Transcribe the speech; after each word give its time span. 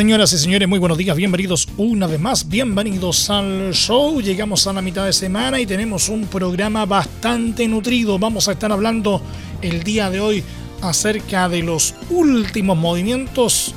Señoras 0.00 0.32
y 0.32 0.38
señores, 0.38 0.66
muy 0.66 0.78
buenos 0.78 0.96
días, 0.96 1.14
bienvenidos 1.14 1.68
una 1.76 2.06
vez 2.06 2.18
más, 2.18 2.48
bienvenidos 2.48 3.28
al 3.28 3.74
show. 3.74 4.22
Llegamos 4.22 4.66
a 4.66 4.72
la 4.72 4.80
mitad 4.80 5.04
de 5.04 5.12
semana 5.12 5.60
y 5.60 5.66
tenemos 5.66 6.08
un 6.08 6.26
programa 6.26 6.86
bastante 6.86 7.68
nutrido. 7.68 8.18
Vamos 8.18 8.48
a 8.48 8.52
estar 8.52 8.72
hablando 8.72 9.20
el 9.60 9.82
día 9.82 10.08
de 10.08 10.20
hoy 10.20 10.42
acerca 10.80 11.50
de 11.50 11.62
los 11.62 11.94
últimos 12.08 12.78
movimientos 12.78 13.74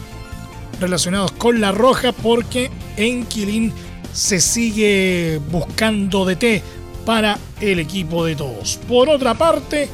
relacionados 0.79 1.33
con 1.33 1.59
la 1.59 1.73
roja 1.73 2.13
porque 2.13 2.71
en 2.95 3.25
Quilín 3.25 3.73
se 4.13 4.39
sigue 4.39 5.41
buscando 5.51 6.23
DT 6.23 6.63
para 7.05 7.37
el 7.59 7.79
equipo 7.79 8.23
de 8.23 8.37
todos. 8.37 8.79
Por 8.87 9.09
otra 9.09 9.33
parte, 9.33 9.89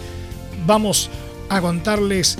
vamos 0.67 1.09
a 1.49 1.59
contarles 1.59 2.37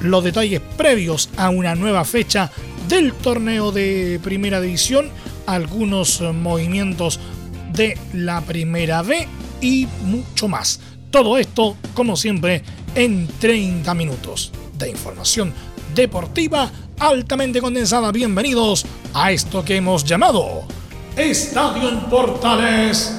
los 0.00 0.24
detalles 0.24 0.60
previos 0.76 1.30
a 1.36 1.50
una 1.50 1.76
nueva 1.76 2.04
fecha 2.04 2.50
del 2.88 3.12
torneo 3.12 3.70
de 3.70 4.18
Primera 4.22 4.60
División, 4.60 5.10
algunos 5.46 6.20
movimientos 6.20 7.20
de 7.72 7.98
la 8.14 8.40
Primera 8.40 9.02
B 9.02 9.28
y 9.60 9.86
mucho 10.04 10.48
más. 10.48 10.80
Todo 11.10 11.38
esto, 11.38 11.76
como 11.94 12.16
siempre, 12.16 12.62
en 12.94 13.28
30 13.38 13.92
minutos 13.94 14.52
de 14.78 14.90
información 14.90 15.52
deportiva 15.94 16.70
altamente 16.98 17.60
condensada. 17.60 18.10
Bienvenidos 18.10 18.86
a 19.12 19.32
esto 19.32 19.64
que 19.64 19.76
hemos 19.76 20.04
llamado 20.04 20.64
Estadio 21.16 21.88
en 21.90 22.00
Portales. 22.08 23.14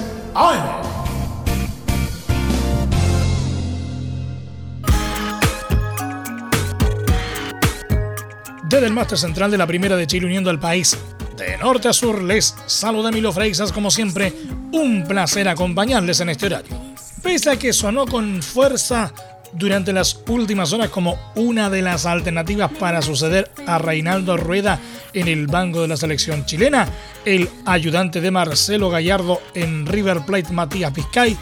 Desde 8.80 8.88
el 8.88 8.94
máster 8.94 9.18
central 9.18 9.50
de 9.50 9.58
la 9.58 9.66
Primera 9.66 9.94
de 9.94 10.06
Chile 10.06 10.24
uniendo 10.24 10.48
al 10.48 10.58
país 10.58 10.96
de 11.36 11.58
norte 11.58 11.88
a 11.88 11.92
sur 11.92 12.22
les 12.22 12.56
saluda 12.64 13.10
Emilio 13.10 13.30
Freixas 13.30 13.72
como 13.72 13.90
siempre. 13.90 14.32
Un 14.72 15.04
placer 15.06 15.50
acompañarles 15.50 16.18
en 16.20 16.30
este 16.30 16.46
horario. 16.46 16.74
Pese 17.22 17.50
a 17.50 17.58
que 17.58 17.74
sonó 17.74 18.06
con 18.06 18.42
fuerza 18.42 19.12
durante 19.52 19.92
las 19.92 20.22
últimas 20.26 20.72
horas 20.72 20.88
como 20.88 21.18
una 21.34 21.68
de 21.68 21.82
las 21.82 22.06
alternativas 22.06 22.70
para 22.72 23.02
suceder 23.02 23.50
a 23.66 23.76
Reinaldo 23.76 24.38
Rueda 24.38 24.80
en 25.12 25.28
el 25.28 25.46
banco 25.46 25.82
de 25.82 25.88
la 25.88 25.98
selección 25.98 26.46
chilena, 26.46 26.88
el 27.26 27.50
ayudante 27.66 28.22
de 28.22 28.30
Marcelo 28.30 28.88
Gallardo 28.88 29.42
en 29.52 29.84
River 29.84 30.20
Plate 30.24 30.54
Matías 30.54 30.94
Vizcay 30.94 31.36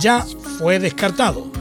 ya 0.00 0.24
fue 0.58 0.78
descartado. 0.78 1.52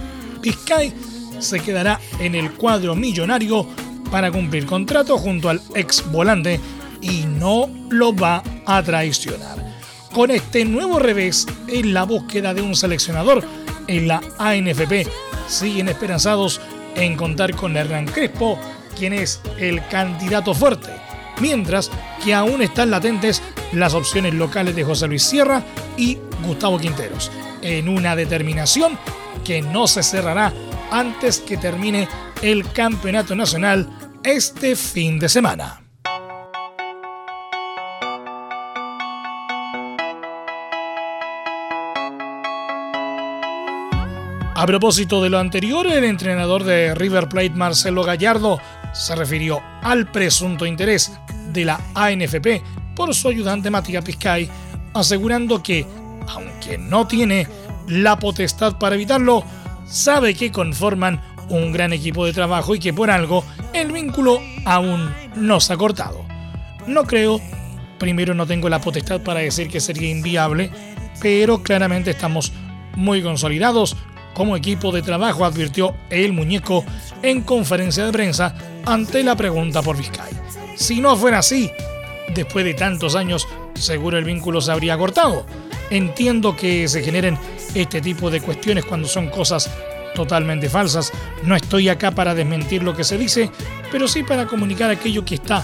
Vizcay 0.41 0.93
se 1.39 1.59
quedará 1.59 1.99
en 2.17 2.33
el 2.33 2.51
cuadro 2.53 2.95
millonario 2.95 3.67
para 4.11 4.31
cumplir 4.31 4.65
contrato 4.65 5.17
junto 5.17 5.49
al 5.49 5.61
ex 5.75 6.09
volante 6.11 6.59
y 7.01 7.25
no 7.25 7.69
lo 7.89 8.15
va 8.15 8.43
a 8.65 8.81
traicionar. 8.83 9.57
Con 10.13 10.31
este 10.31 10.65
nuevo 10.65 10.99
revés 10.99 11.45
en 11.67 11.93
la 11.93 12.03
búsqueda 12.03 12.53
de 12.53 12.61
un 12.61 12.75
seleccionador 12.75 13.43
en 13.87 14.07
la 14.07 14.21
ANFP, 14.39 15.07
siguen 15.47 15.89
esperanzados 15.89 16.59
en 16.95 17.15
contar 17.15 17.55
con 17.55 17.77
Hernán 17.77 18.05
Crespo, 18.05 18.59
quien 18.97 19.13
es 19.13 19.41
el 19.59 19.85
candidato 19.87 20.53
fuerte, 20.53 20.89
mientras 21.39 21.91
que 22.23 22.33
aún 22.33 22.61
están 22.61 22.89
latentes 22.89 23.41
las 23.71 23.93
opciones 23.93 24.33
locales 24.33 24.75
de 24.75 24.83
José 24.83 25.07
Luis 25.07 25.23
Sierra 25.23 25.63
y 25.97 26.17
Gustavo 26.43 26.79
Quinteros, 26.79 27.31
en 27.61 27.87
una 27.89 28.15
determinación 28.15 28.97
que 29.43 29.61
no 29.61 29.87
se 29.87 30.03
cerrará 30.03 30.53
antes 30.91 31.39
que 31.39 31.57
termine 31.57 32.07
el 32.41 32.69
Campeonato 32.71 33.35
Nacional 33.35 33.87
este 34.27 34.75
fin 34.75 35.19
de 35.19 35.29
semana. 35.29 35.81
A 44.53 44.65
propósito 44.65 45.23
de 45.23 45.29
lo 45.29 45.39
anterior, 45.39 45.87
el 45.87 46.03
entrenador 46.03 46.65
de 46.65 46.93
River 46.93 47.29
Plate, 47.29 47.51
Marcelo 47.51 48.03
Gallardo, 48.03 48.59
se 48.93 49.15
refirió 49.15 49.61
al 49.81 50.11
presunto 50.11 50.65
interés 50.65 51.17
de 51.53 51.63
la 51.63 51.79
ANFP 51.95 52.61
por 52.97 53.15
su 53.15 53.29
ayudante 53.29 53.69
Matías 53.69 54.03
Pizcay, 54.03 54.49
asegurando 54.93 55.63
que, 55.63 55.85
aunque 56.27 56.77
no 56.77 57.07
tiene 57.07 57.47
la 57.87 58.19
potestad 58.19 58.77
para 58.77 58.95
evitarlo, 58.95 59.45
sabe 59.85 60.35
que 60.35 60.51
conforman 60.51 61.21
un 61.47 61.71
gran 61.71 61.93
equipo 61.93 62.25
de 62.25 62.33
trabajo 62.33 62.75
y 62.75 62.79
que 62.79 62.91
por 62.91 63.09
algo 63.09 63.45
el 63.81 63.91
vínculo 63.91 64.41
aún 64.65 65.13
no 65.35 65.59
se 65.59 65.73
ha 65.73 65.77
cortado. 65.77 66.25
No 66.87 67.05
creo, 67.05 67.39
primero 67.99 68.33
no 68.33 68.47
tengo 68.47 68.69
la 68.69 68.81
potestad 68.81 69.21
para 69.21 69.41
decir 69.41 69.69
que 69.69 69.79
sería 69.79 70.09
inviable, 70.09 70.71
pero 71.21 71.61
claramente 71.61 72.11
estamos 72.11 72.51
muy 72.95 73.21
consolidados 73.21 73.95
como 74.33 74.55
equipo 74.55 74.91
de 74.91 75.01
trabajo, 75.01 75.45
advirtió 75.45 75.95
el 76.09 76.33
muñeco 76.33 76.83
en 77.21 77.41
conferencia 77.41 78.05
de 78.05 78.11
prensa 78.11 78.55
ante 78.85 79.23
la 79.23 79.35
pregunta 79.35 79.81
por 79.81 79.97
Vizcay. 79.97 80.31
Si 80.75 81.01
no 81.01 81.15
fuera 81.15 81.39
así, 81.39 81.71
después 82.33 82.65
de 82.65 82.73
tantos 82.73 83.15
años, 83.15 83.47
seguro 83.75 84.17
el 84.17 84.25
vínculo 84.25 84.61
se 84.61 84.71
habría 84.71 84.97
cortado. 84.97 85.45
Entiendo 85.89 86.55
que 86.55 86.87
se 86.87 87.03
generen 87.03 87.37
este 87.73 88.01
tipo 88.01 88.29
de 88.29 88.41
cuestiones 88.41 88.85
cuando 88.85 89.07
son 89.07 89.29
cosas 89.29 89.69
totalmente 90.17 90.67
falsas. 90.67 91.13
No 91.43 91.55
estoy 91.55 91.89
acá 91.89 92.09
para 92.09 92.33
desmentir 92.33 92.81
lo 92.81 92.95
que 92.95 93.03
se 93.03 93.19
dice, 93.19 93.51
pero 93.91 94.07
sí 94.07 94.23
para 94.23 94.47
comunicar 94.47 94.89
aquello 94.89 95.23
que 95.23 95.35
está 95.35 95.63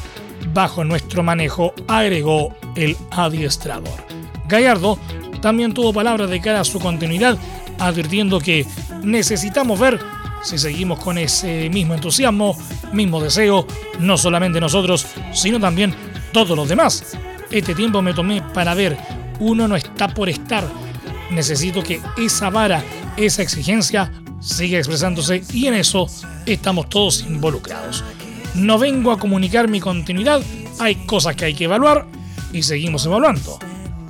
bajo 0.54 0.84
nuestro 0.84 1.24
manejo, 1.24 1.74
agregó 1.88 2.56
el 2.76 2.96
adiestrador. 3.10 4.06
Gallardo 4.48 5.00
también 5.42 5.74
tuvo 5.74 5.92
palabras 5.92 6.30
de 6.30 6.40
cara 6.40 6.60
a 6.60 6.64
su 6.64 6.80
continuidad, 6.80 7.36
advirtiendo 7.80 8.40
que 8.40 8.64
necesitamos 9.04 9.80
ver 9.80 10.00
si 10.44 10.60
seguimos 10.60 11.00
con 11.00 11.18
ese 11.18 11.68
mismo 11.72 11.96
entusiasmo, 11.96 12.56
mismo 12.92 13.20
deseo, 13.20 13.66
no 14.00 14.20
solamente 14.20 14.62
nosotros, 14.62 15.08
sino 15.34 15.60
también 15.60 15.96
todos 16.32 16.56
los 16.56 16.70
demás. 16.70 17.18
Este 17.50 17.74
tiempo 17.74 18.04
me 18.04 18.14
tomé 18.14 18.44
para 18.54 18.76
ver, 18.76 18.98
uno 19.40 19.68
no 19.68 19.76
está 19.76 20.10
por 20.10 20.30
estar. 20.30 20.64
Necesito 21.32 21.82
que 21.82 22.00
esa 22.18 22.52
vara, 22.52 22.84
esa 23.18 23.42
exigencia 23.42 24.12
sigue 24.44 24.78
expresándose 24.78 25.44
y 25.52 25.68
en 25.68 25.76
eso 25.76 26.08
estamos 26.46 26.90
todos 26.90 27.22
involucrados. 27.28 28.04
No 28.56 28.78
vengo 28.78 29.12
a 29.12 29.20
comunicar 29.20 29.68
mi 29.68 29.80
continuidad, 29.80 30.42
hay 30.80 30.96
cosas 30.96 31.36
que 31.36 31.46
hay 31.46 31.54
que 31.54 31.64
evaluar 31.64 32.06
y 32.52 32.64
seguimos 32.64 33.06
evaluando. 33.06 33.58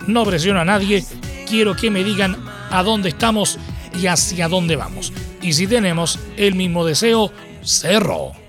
No 0.08 0.26
presiono 0.26 0.60
a 0.60 0.66
nadie, 0.66 1.04
quiero 1.48 1.76
que 1.76 1.90
me 1.90 2.04
digan 2.04 2.38
a 2.72 2.84
dónde 2.84 3.10
estamos 3.10 3.58
y 4.00 4.08
hacia 4.08 4.48
dónde 4.50 4.76
vamos. 4.76 5.14
Y 5.42 5.54
si 5.54 5.68
tenemos 5.68 6.20
el 6.36 6.56
mismo 6.56 6.86
deseo, 6.86 7.32
cerro. 7.62 8.43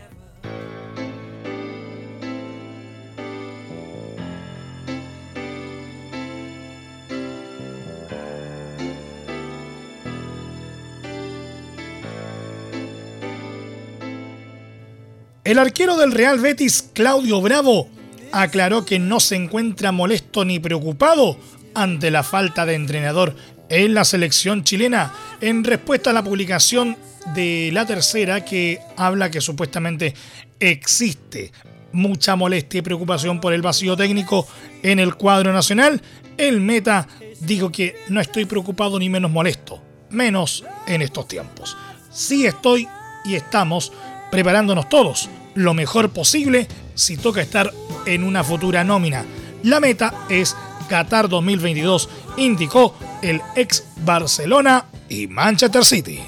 El 15.44 15.58
arquero 15.58 15.98
del 15.98 16.12
Real 16.12 16.40
Betis, 16.40 16.88
Claudio 16.94 17.42
Bravo, 17.42 17.90
aclaró 18.32 18.86
que 18.86 18.98
no 18.98 19.20
se 19.20 19.36
encuentra 19.36 19.92
molesto 19.92 20.42
ni 20.46 20.58
preocupado 20.58 21.38
ante 21.74 22.10
la 22.10 22.22
falta 22.22 22.64
de 22.64 22.74
entrenador 22.74 23.36
en 23.68 23.92
la 23.92 24.06
selección 24.06 24.64
chilena 24.64 25.12
en 25.42 25.62
respuesta 25.62 26.10
a 26.10 26.12
la 26.14 26.24
publicación 26.24 26.96
de 27.34 27.68
la 27.74 27.84
tercera 27.84 28.42
que 28.42 28.80
habla 28.96 29.30
que 29.30 29.42
supuestamente 29.42 30.14
existe 30.60 31.52
mucha 31.92 32.36
molestia 32.36 32.78
y 32.78 32.82
preocupación 32.82 33.38
por 33.38 33.52
el 33.52 33.60
vacío 33.60 33.98
técnico 33.98 34.48
en 34.82 34.98
el 34.98 35.14
cuadro 35.14 35.52
nacional. 35.52 36.00
El 36.38 36.62
meta 36.62 37.06
dijo 37.40 37.70
que 37.70 37.96
no 38.08 38.22
estoy 38.22 38.46
preocupado 38.46 38.98
ni 38.98 39.10
menos 39.10 39.30
molesto, 39.30 39.82
menos 40.08 40.64
en 40.86 41.02
estos 41.02 41.28
tiempos. 41.28 41.76
Sí 42.10 42.46
estoy 42.46 42.88
y 43.26 43.34
estamos 43.34 43.92
preparándonos 44.34 44.88
todos 44.88 45.30
lo 45.54 45.74
mejor 45.74 46.10
posible 46.10 46.66
si 46.96 47.16
toca 47.16 47.40
estar 47.40 47.72
en 48.04 48.24
una 48.24 48.42
futura 48.42 48.82
nómina. 48.82 49.24
La 49.62 49.78
meta 49.78 50.12
es 50.28 50.56
Qatar 50.88 51.28
2022, 51.28 52.08
indicó 52.38 52.96
el 53.22 53.40
ex 53.54 53.84
Barcelona 53.98 54.86
y 55.08 55.28
Manchester 55.28 55.84
City. 55.84 56.18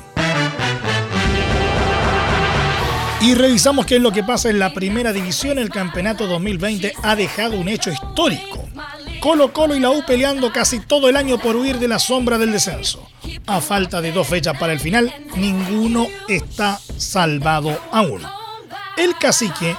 Y 3.22 3.34
revisamos 3.34 3.86
qué 3.86 3.96
es 3.96 4.02
lo 4.02 4.12
que 4.12 4.22
pasa 4.22 4.50
en 4.50 4.60
la 4.60 4.72
primera 4.72 5.12
división. 5.12 5.58
El 5.58 5.70
campeonato 5.70 6.28
2020 6.28 6.92
ha 7.02 7.16
dejado 7.16 7.58
un 7.58 7.66
hecho 7.66 7.90
histórico. 7.90 8.68
Colo 9.26 9.52
Colo 9.52 9.74
y 9.74 9.80
la 9.80 9.90
U 9.90 10.04
peleando 10.06 10.52
casi 10.52 10.78
todo 10.78 11.08
el 11.08 11.16
año 11.16 11.36
por 11.38 11.56
huir 11.56 11.80
de 11.80 11.88
la 11.88 11.98
sombra 11.98 12.38
del 12.38 12.52
descenso. 12.52 13.08
A 13.48 13.60
falta 13.60 14.00
de 14.00 14.12
dos 14.12 14.28
fechas 14.28 14.56
para 14.56 14.72
el 14.72 14.78
final, 14.78 15.12
ninguno 15.34 16.06
está 16.28 16.78
salvado 16.96 17.76
aún. 17.90 18.22
El 18.96 19.16
cacique, 19.18 19.74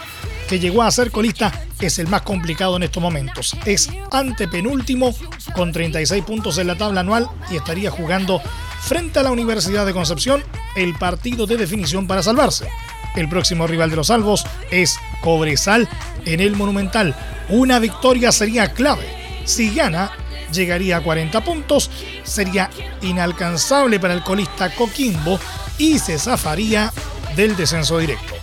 que 0.49 0.59
llegó 0.59 0.83
a 0.83 0.91
ser 0.91 1.11
colista, 1.11 1.53
es 1.79 1.97
el 1.97 2.09
más 2.09 2.23
complicado 2.23 2.75
en 2.75 2.83
estos 2.83 3.01
momentos. 3.01 3.55
Es 3.65 3.89
antepenúltimo 4.11 5.15
con 5.55 5.71
36 5.71 6.25
puntos 6.25 6.57
en 6.57 6.67
la 6.67 6.75
tabla 6.75 6.99
anual 6.99 7.29
y 7.49 7.55
estaría 7.55 7.89
jugando 7.89 8.41
frente 8.81 9.19
a 9.19 9.23
la 9.23 9.31
Universidad 9.31 9.85
de 9.85 9.93
Concepción 9.93 10.43
el 10.75 10.93
partido 10.95 11.45
de 11.45 11.55
definición 11.55 12.05
para 12.05 12.21
salvarse. 12.21 12.67
El 13.15 13.29
próximo 13.29 13.65
rival 13.65 13.91
de 13.91 13.95
los 13.95 14.07
salvos 14.07 14.45
es 14.71 14.99
Cobresal 15.21 15.87
en 16.25 16.41
el 16.41 16.57
Monumental. 16.57 17.15
Una 17.47 17.79
victoria 17.79 18.33
sería 18.33 18.73
clave 18.73 19.16
si 19.47 19.73
gana, 19.73 20.11
llegaría 20.51 20.97
a 20.97 21.01
40 21.01 21.41
puntos, 21.41 21.89
sería 22.23 22.69
inalcanzable 23.01 23.99
para 23.99 24.13
el 24.13 24.21
colista 24.21 24.69
Coquimbo 24.69 25.39
y 25.77 25.99
se 25.99 26.19
zafaría 26.19 26.91
del 27.35 27.55
descenso 27.55 27.97
directo. 27.97 28.35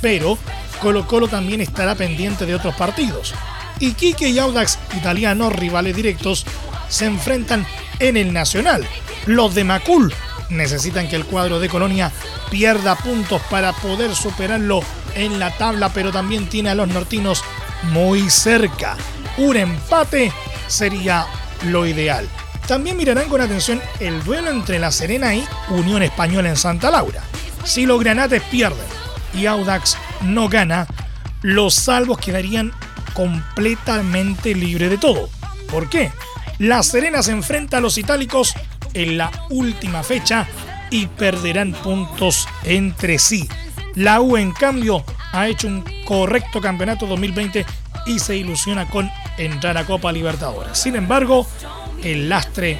Pero 0.00 0.38
Colo 0.80 1.06
Colo 1.06 1.26
también 1.26 1.60
estará 1.60 1.94
pendiente 1.96 2.46
de 2.46 2.54
otros 2.54 2.74
partidos. 2.76 3.34
Iquique 3.80 4.28
y 4.28 4.38
Audax 4.38 4.78
Italiano, 4.96 5.50
rivales 5.50 5.96
directos, 5.96 6.46
se 6.88 7.06
enfrentan 7.06 7.66
en 7.98 8.16
el 8.16 8.32
Nacional. 8.32 8.86
Los 9.26 9.54
de 9.56 9.64
Macul 9.64 10.14
necesitan 10.48 11.08
que 11.08 11.16
el 11.16 11.24
cuadro 11.24 11.58
de 11.58 11.68
Colonia 11.68 12.12
pierda 12.50 12.94
puntos 12.94 13.42
para 13.50 13.72
poder 13.72 14.14
superarlo 14.14 14.80
en 15.16 15.40
la 15.40 15.50
tabla, 15.56 15.88
pero 15.92 16.12
también 16.12 16.48
tiene 16.48 16.70
a 16.70 16.74
los 16.76 16.86
nortinos 16.86 17.42
muy 17.90 18.30
cerca. 18.30 18.96
Un 19.38 19.56
empate 19.56 20.32
sería 20.68 21.26
lo 21.66 21.86
ideal. 21.86 22.28
También 22.66 22.96
mirarán 22.96 23.28
con 23.28 23.40
atención 23.40 23.80
el 24.00 24.22
duelo 24.24 24.50
entre 24.50 24.78
La 24.78 24.90
Serena 24.90 25.34
y 25.34 25.44
Unión 25.68 26.02
Española 26.02 26.48
en 26.48 26.56
Santa 26.56 26.90
Laura. 26.90 27.22
Si 27.64 27.86
los 27.86 28.00
granates 28.00 28.42
pierden 28.42 28.86
y 29.34 29.46
Audax 29.46 29.96
no 30.22 30.48
gana, 30.48 30.86
los 31.42 31.74
salvos 31.74 32.18
quedarían 32.18 32.72
completamente 33.14 34.54
libres 34.54 34.90
de 34.90 34.98
todo. 34.98 35.28
¿Por 35.70 35.88
qué? 35.88 36.12
La 36.58 36.82
Serena 36.82 37.22
se 37.22 37.32
enfrenta 37.32 37.78
a 37.78 37.80
los 37.80 37.98
itálicos 37.98 38.54
en 38.94 39.18
la 39.18 39.30
última 39.50 40.02
fecha 40.02 40.46
y 40.90 41.06
perderán 41.06 41.72
puntos 41.72 42.46
entre 42.64 43.18
sí. 43.18 43.48
La 43.94 44.20
U, 44.20 44.36
en 44.36 44.52
cambio, 44.52 45.04
ha 45.32 45.48
hecho 45.48 45.66
un 45.66 45.84
correcto 46.04 46.60
campeonato 46.60 47.06
2020 47.06 47.66
y 48.06 48.18
se 48.18 48.36
ilusiona 48.36 48.88
con 48.88 49.10
entrar 49.38 49.76
a 49.78 49.84
Copa 49.84 50.12
Libertadores. 50.12 50.78
Sin 50.78 50.96
embargo, 50.96 51.46
el 52.02 52.28
lastre 52.28 52.78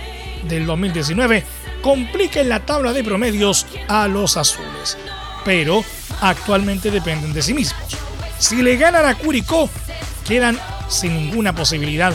del 0.48 0.66
2019 0.66 1.44
complica 1.80 2.40
en 2.40 2.48
la 2.48 2.60
tabla 2.60 2.92
de 2.92 3.04
promedios 3.04 3.66
a 3.88 4.08
los 4.08 4.36
azules, 4.36 4.96
pero 5.44 5.84
actualmente 6.20 6.90
dependen 6.90 7.32
de 7.32 7.42
sí 7.42 7.54
mismos. 7.54 7.96
Si 8.38 8.62
le 8.62 8.76
ganan 8.76 9.06
a 9.06 9.14
Curicó, 9.14 9.68
quedan 10.26 10.58
sin 10.88 11.14
ninguna 11.14 11.54
posibilidad 11.54 12.14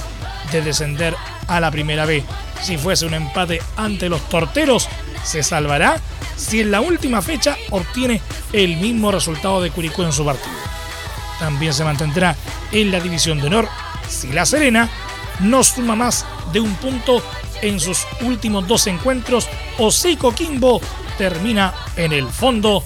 de 0.51 0.61
descender 0.61 1.15
a 1.47 1.59
la 1.59 1.71
primera 1.71 2.05
B. 2.05 2.23
Si 2.61 2.77
fuese 2.77 3.05
un 3.05 3.13
empate 3.13 3.61
ante 3.75 4.09
los 4.09 4.27
torteros, 4.29 4.87
se 5.23 5.43
salvará 5.43 5.99
si 6.35 6.61
en 6.61 6.71
la 6.71 6.81
última 6.81 7.21
fecha 7.21 7.57
obtiene 7.71 8.21
el 8.53 8.77
mismo 8.77 9.11
resultado 9.11 9.61
de 9.61 9.71
Curicó 9.71 10.03
en 10.03 10.13
su 10.13 10.25
partido. 10.25 10.55
También 11.39 11.73
se 11.73 11.83
mantendrá 11.83 12.35
en 12.71 12.91
la 12.91 12.99
división 12.99 13.39
de 13.39 13.47
honor 13.47 13.69
si 14.07 14.27
La 14.29 14.45
Serena 14.45 14.89
no 15.39 15.63
suma 15.63 15.95
más 15.95 16.25
de 16.51 16.59
un 16.59 16.73
punto 16.75 17.21
en 17.61 17.79
sus 17.79 18.05
últimos 18.21 18.67
dos 18.67 18.87
encuentros 18.87 19.47
o 19.77 19.91
si 19.91 20.17
termina 21.17 21.73
en 21.95 22.13
el 22.13 22.27
fondo 22.27 22.83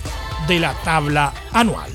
de 0.47 0.59
la 0.59 0.73
tabla 0.73 1.33
anual. 1.51 1.91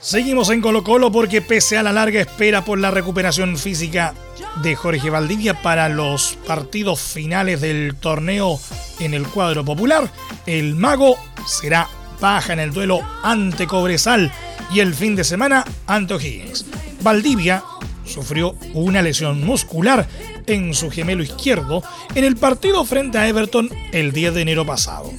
Seguimos 0.00 0.50
en 0.50 0.60
Colo 0.60 0.84
Colo 0.84 1.10
porque 1.10 1.42
pese 1.42 1.78
a 1.78 1.82
la 1.82 1.92
larga 1.92 2.20
espera 2.20 2.64
por 2.64 2.78
la 2.78 2.92
recuperación 2.92 3.56
física 3.56 4.14
de 4.62 4.76
Jorge 4.76 5.10
Valdivia 5.10 5.60
para 5.62 5.88
los 5.88 6.38
partidos 6.46 7.00
finales 7.00 7.60
del 7.60 7.96
torneo 7.96 8.60
en 9.00 9.14
el 9.14 9.26
cuadro 9.26 9.64
popular, 9.64 10.08
el 10.46 10.76
mago 10.76 11.16
será 11.44 11.88
baja 12.20 12.52
en 12.52 12.60
el 12.60 12.72
duelo 12.72 13.00
ante 13.22 13.66
Cobresal 13.66 14.32
y 14.72 14.80
el 14.80 14.94
fin 14.94 15.16
de 15.16 15.24
semana 15.24 15.64
ante 15.86 16.14
O'Higgins. 16.14 16.66
Valdivia 17.02 17.62
sufrió 18.04 18.56
una 18.74 19.02
lesión 19.02 19.44
muscular 19.44 20.06
en 20.46 20.74
su 20.74 20.90
gemelo 20.90 21.22
izquierdo 21.22 21.82
en 22.14 22.24
el 22.24 22.36
partido 22.36 22.84
frente 22.84 23.18
a 23.18 23.28
Everton 23.28 23.68
el 23.92 24.12
10 24.12 24.34
de 24.34 24.42
enero 24.42 24.64
pasado. 24.64 25.12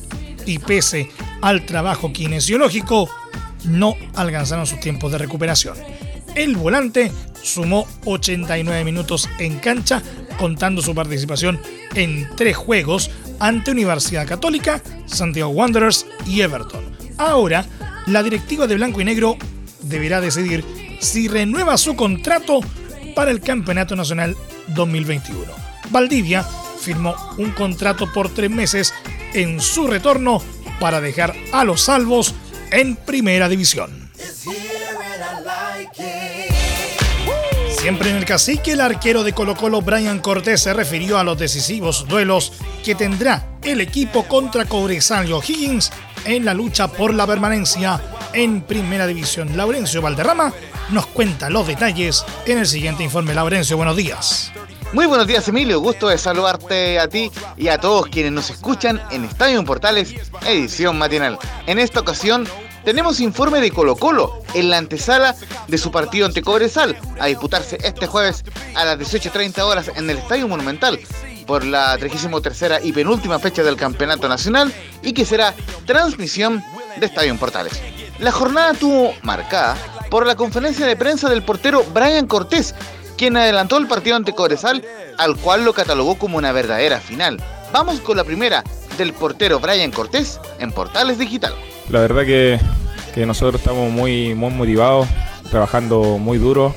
Y 0.45 0.59
pese 0.59 1.09
al 1.41 1.65
trabajo 1.65 2.13
kinesiológico, 2.13 3.09
no 3.65 3.95
alcanzaron 4.15 4.65
sus 4.65 4.79
tiempos 4.79 5.11
de 5.11 5.17
recuperación. 5.17 5.77
El 6.35 6.55
volante 6.55 7.11
sumó 7.41 7.87
89 8.05 8.83
minutos 8.83 9.29
en 9.39 9.59
cancha, 9.59 10.01
contando 10.37 10.81
su 10.81 10.93
participación 10.93 11.59
en 11.95 12.29
tres 12.35 12.55
juegos 12.55 13.09
ante 13.39 13.71
Universidad 13.71 14.27
Católica, 14.27 14.81
Santiago 15.05 15.49
Wanderers 15.49 16.05
y 16.25 16.41
Everton. 16.41 16.85
Ahora 17.17 17.65
la 18.07 18.23
directiva 18.23 18.67
de 18.67 18.75
Blanco 18.75 19.01
y 19.01 19.05
Negro 19.05 19.37
deberá 19.81 20.21
decidir 20.21 20.65
si 20.99 21.27
renueva 21.27 21.77
su 21.77 21.95
contrato 21.95 22.61
para 23.15 23.31
el 23.31 23.41
Campeonato 23.41 23.95
Nacional 23.95 24.35
2021. 24.67 25.43
Valdivia 25.89 26.45
firmó 26.79 27.15
un 27.37 27.51
contrato 27.51 28.11
por 28.11 28.33
tres 28.33 28.49
meses 28.49 28.93
en 29.33 29.59
su 29.59 29.87
retorno 29.87 30.41
para 30.79 31.01
dejar 31.01 31.35
a 31.51 31.63
los 31.63 31.81
salvos 31.81 32.33
en 32.71 32.95
primera 32.95 33.49
división. 33.49 34.09
Siempre 37.87 38.09
en 38.09 38.17
el 38.17 38.25
cacique, 38.25 38.73
el 38.73 38.81
arquero 38.81 39.23
de 39.23 39.31
Colo 39.31 39.55
Colo 39.55 39.81
Brian 39.81 40.19
Cortés 40.19 40.59
se 40.59 40.73
refirió 40.73 41.19
a 41.19 41.23
los 41.23 41.39
decisivos 41.39 42.05
duelos 42.05 42.51
que 42.83 42.95
tendrá 42.95 43.47
el 43.63 43.79
equipo 43.79 44.23
contra 44.23 44.65
Cobresal 44.65 45.29
y 45.29 45.31
O'Higgins 45.31 45.93
en 46.25 46.43
la 46.43 46.53
lucha 46.53 46.89
por 46.89 47.13
la 47.13 47.25
permanencia 47.25 48.01
en 48.33 48.59
Primera 48.59 49.07
División. 49.07 49.55
Laurencio 49.55 50.01
Valderrama 50.01 50.51
nos 50.89 51.05
cuenta 51.05 51.49
los 51.49 51.65
detalles 51.65 52.25
en 52.45 52.57
el 52.57 52.67
siguiente 52.67 53.05
informe. 53.05 53.33
Laurencio, 53.33 53.77
buenos 53.77 53.95
días. 53.95 54.51
Muy 54.91 55.05
buenos 55.05 55.25
días 55.25 55.47
Emilio, 55.47 55.79
gusto 55.79 56.09
de 56.09 56.17
saludarte 56.17 56.99
a 56.99 57.07
ti 57.07 57.31
y 57.55 57.69
a 57.69 57.77
todos 57.77 58.07
quienes 58.07 58.33
nos 58.33 58.49
escuchan 58.49 59.01
en 59.11 59.23
Estadio 59.23 59.63
Portales, 59.63 60.13
edición 60.45 60.97
matinal. 60.97 61.39
En 61.67 61.79
esta 61.79 62.01
ocasión 62.01 62.45
tenemos 62.87 63.19
informe 63.19 63.59
de 63.59 63.69
Colo 63.69 63.97
Colo 63.97 64.41
en 64.53 64.69
la 64.69 64.77
antesala 64.77 65.35
de 65.67 65.77
su 65.77 65.91
partido 65.91 66.25
ante 66.25 66.41
Cobresal, 66.41 66.97
a 67.19 67.25
disputarse 67.25 67.77
este 67.83 68.07
jueves 68.07 68.45
a 68.75 68.85
las 68.85 68.97
18.30 68.97 69.59
horas 69.59 69.91
en 69.93 70.09
el 70.09 70.17
Estadio 70.17 70.47
Monumental 70.47 70.97
por 71.45 71.65
la 71.65 71.97
33 71.97 72.85
y 72.85 72.93
penúltima 72.93 73.39
fecha 73.39 73.61
del 73.61 73.75
Campeonato 73.75 74.29
Nacional 74.29 74.73
y 75.01 75.11
que 75.11 75.25
será 75.25 75.53
transmisión 75.85 76.63
de 76.95 77.07
Estadio 77.07 77.35
Portales. 77.35 77.73
La 78.19 78.31
jornada 78.31 78.73
tuvo 78.73 79.13
marcada 79.21 79.75
por 80.09 80.25
la 80.25 80.37
conferencia 80.37 80.85
de 80.87 80.95
prensa 80.95 81.29
del 81.29 81.43
portero 81.43 81.83
Brian 81.93 82.25
Cortés, 82.25 82.73
quien 83.17 83.35
adelantó 83.35 83.75
el 83.79 83.87
partido 83.87 84.15
ante 84.15 84.31
Cobresal, 84.31 84.81
al 85.17 85.35
cual 85.35 85.65
lo 85.65 85.73
catalogó 85.73 86.17
como 86.17 86.37
una 86.37 86.53
verdadera 86.53 87.01
final. 87.01 87.43
Vamos 87.73 87.99
con 87.99 88.15
la 88.15 88.23
primera 88.23 88.63
del 88.97 89.13
portero 89.13 89.59
Brian 89.59 89.91
Cortés 89.91 90.39
en 90.59 90.71
Portales 90.71 91.17
Digital. 91.17 91.53
La 91.89 92.01
verdad 92.01 92.25
que, 92.25 92.59
nosotros 93.25 93.61
estamos 93.61 93.91
muy, 93.91 94.35
muy 94.35 94.51
motivados, 94.51 95.07
trabajando 95.49 96.17
muy 96.19 96.37
duro, 96.37 96.75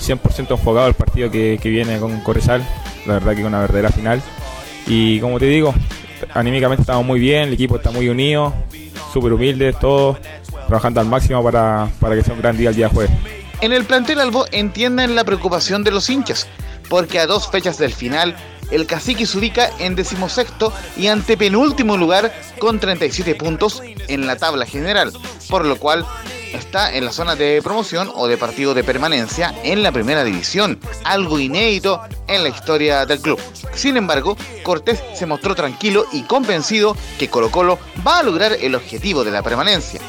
100% 0.00 0.52
enfocado 0.52 0.86
al 0.86 0.94
partido 0.94 1.30
que, 1.30 1.58
viene 1.62 1.98
con 1.98 2.20
Corresal. 2.20 2.66
La 3.06 3.14
verdad 3.14 3.34
que 3.34 3.40
es 3.40 3.46
una 3.46 3.60
verdadera 3.60 3.90
final. 3.90 4.22
Y 4.86 5.20
como 5.20 5.38
te 5.38 5.46
digo, 5.46 5.74
anímicamente 6.32 6.82
estamos 6.82 7.04
muy 7.04 7.20
bien, 7.20 7.48
el 7.48 7.54
equipo 7.54 7.76
está 7.76 7.90
muy 7.90 8.08
unido, 8.08 8.54
súper 9.12 9.32
humildes, 9.32 9.78
todos 9.78 10.18
trabajando 10.66 11.00
al 11.00 11.06
máximo 11.06 11.42
para, 11.42 11.90
para 12.00 12.14
que 12.14 12.22
sea 12.22 12.34
un 12.34 12.40
gran 12.40 12.56
día 12.56 12.70
el 12.70 12.76
día 12.76 12.88
jueves. 12.88 13.10
En 13.60 13.72
el 13.72 13.84
plantel 13.84 14.20
Albo 14.20 14.46
entienden 14.50 15.14
la 15.14 15.24
preocupación 15.24 15.84
de 15.84 15.90
los 15.90 16.08
hinchas, 16.08 16.48
porque 16.88 17.20
a 17.20 17.26
dos 17.26 17.48
fechas 17.48 17.78
del 17.78 17.92
final 17.92 18.34
el 18.72 18.86
cacique 18.86 19.26
se 19.26 19.38
ubica 19.38 19.70
en 19.78 19.94
decimosexto 19.94 20.72
y 20.96 21.06
antepenúltimo 21.08 21.96
lugar 21.96 22.32
con 22.58 22.80
37 22.80 23.34
puntos 23.34 23.82
en 24.08 24.26
la 24.26 24.36
tabla 24.36 24.66
general, 24.66 25.12
por 25.48 25.64
lo 25.64 25.76
cual 25.76 26.06
está 26.54 26.94
en 26.94 27.04
la 27.04 27.12
zona 27.12 27.36
de 27.36 27.60
promoción 27.62 28.10
o 28.14 28.26
de 28.28 28.36
partido 28.36 28.74
de 28.74 28.84
permanencia 28.84 29.54
en 29.62 29.82
la 29.82 29.92
primera 29.92 30.24
división, 30.24 30.78
algo 31.04 31.38
inédito 31.38 32.00
en 32.28 32.42
la 32.42 32.48
historia 32.48 33.06
del 33.06 33.20
club. 33.20 33.38
Sin 33.74 33.96
embargo, 33.96 34.36
Cortés 34.62 35.02
se 35.14 35.26
mostró 35.26 35.54
tranquilo 35.54 36.06
y 36.12 36.22
convencido 36.22 36.96
que 37.18 37.28
Colo 37.28 37.50
Colo 37.50 37.78
va 38.06 38.18
a 38.18 38.22
lograr 38.22 38.56
el 38.60 38.74
objetivo 38.74 39.24
de 39.24 39.30
la 39.30 39.42
permanencia. 39.42 40.00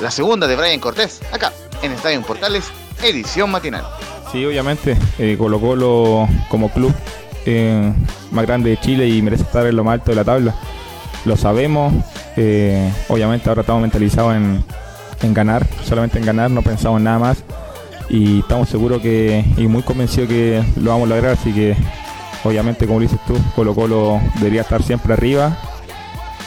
La 0.00 0.10
segunda 0.10 0.46
de 0.46 0.56
Brian 0.56 0.80
Cortés, 0.80 1.20
acá, 1.32 1.52
en 1.82 1.92
Estadio 1.92 2.20
Portales, 2.22 2.64
edición 3.02 3.50
matinal. 3.50 3.86
Sí, 4.32 4.44
obviamente, 4.44 4.96
eh, 5.18 5.36
Colo 5.38 5.60
Colo 5.60 6.28
como 6.50 6.70
club 6.70 6.94
eh, 7.46 7.92
más 8.32 8.44
grande 8.44 8.70
de 8.70 8.76
Chile 8.78 9.08
y 9.08 9.22
merece 9.22 9.44
estar 9.44 9.66
en 9.66 9.76
lo 9.76 9.84
más 9.84 9.94
alto 9.94 10.10
de 10.10 10.16
la 10.16 10.24
tabla. 10.24 10.54
Lo 11.24 11.36
sabemos, 11.36 11.92
eh, 12.36 12.92
obviamente 13.08 13.48
ahora 13.48 13.62
estamos 13.62 13.82
mentalizados 13.82 14.34
en, 14.34 14.64
ganar, 15.32 15.66
solamente 15.84 16.18
en 16.18 16.26
ganar, 16.26 16.50
no 16.50 16.62
pensamos 16.62 16.98
en 16.98 17.04
nada 17.04 17.18
más 17.18 17.44
y 18.08 18.40
estamos 18.40 18.68
seguros 18.68 19.00
que 19.00 19.44
y 19.56 19.66
muy 19.66 19.82
convencidos 19.82 20.28
que 20.28 20.62
lo 20.76 20.90
vamos 20.90 21.06
a 21.10 21.14
lograr, 21.14 21.32
así 21.32 21.52
que 21.52 21.74
obviamente 22.44 22.86
como 22.86 23.00
dices 23.00 23.18
tú, 23.26 23.34
Colo 23.56 23.74
Colo 23.74 24.20
debería 24.36 24.60
estar 24.60 24.82
siempre 24.82 25.12
arriba. 25.12 25.56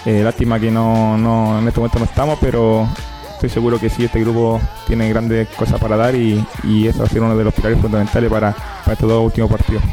Eh, 0.06 0.22
lástima 0.24 0.60
que 0.60 0.72
no, 0.72 1.18
no, 1.18 1.60
en 1.60 1.68
este 1.68 1.80
momento 1.80 2.00
no 2.00 2.06
estamos, 2.06 2.38
pero 2.40 2.88
estoy 3.34 3.50
seguro 3.50 3.80
que 3.80 3.90
sí, 3.90 4.06
este 4.06 4.20
grupo 4.20 4.62
tiene 4.88 5.10
grandes 5.10 5.48
cosas 5.50 5.80
para 5.80 5.98
dar 5.98 6.16
y, 6.16 6.46
eso 6.88 7.00
va 7.00 7.06
a 7.06 7.10
ser 7.10 7.22
uno 7.22 7.38
de 7.38 7.44
los 7.44 7.54
pilares 7.54 7.80
fundamentales 7.80 8.30
para 8.30 8.56
estos 8.86 9.10
dos 9.10 9.26
últimos 9.26 9.50
partidos. 9.50 9.84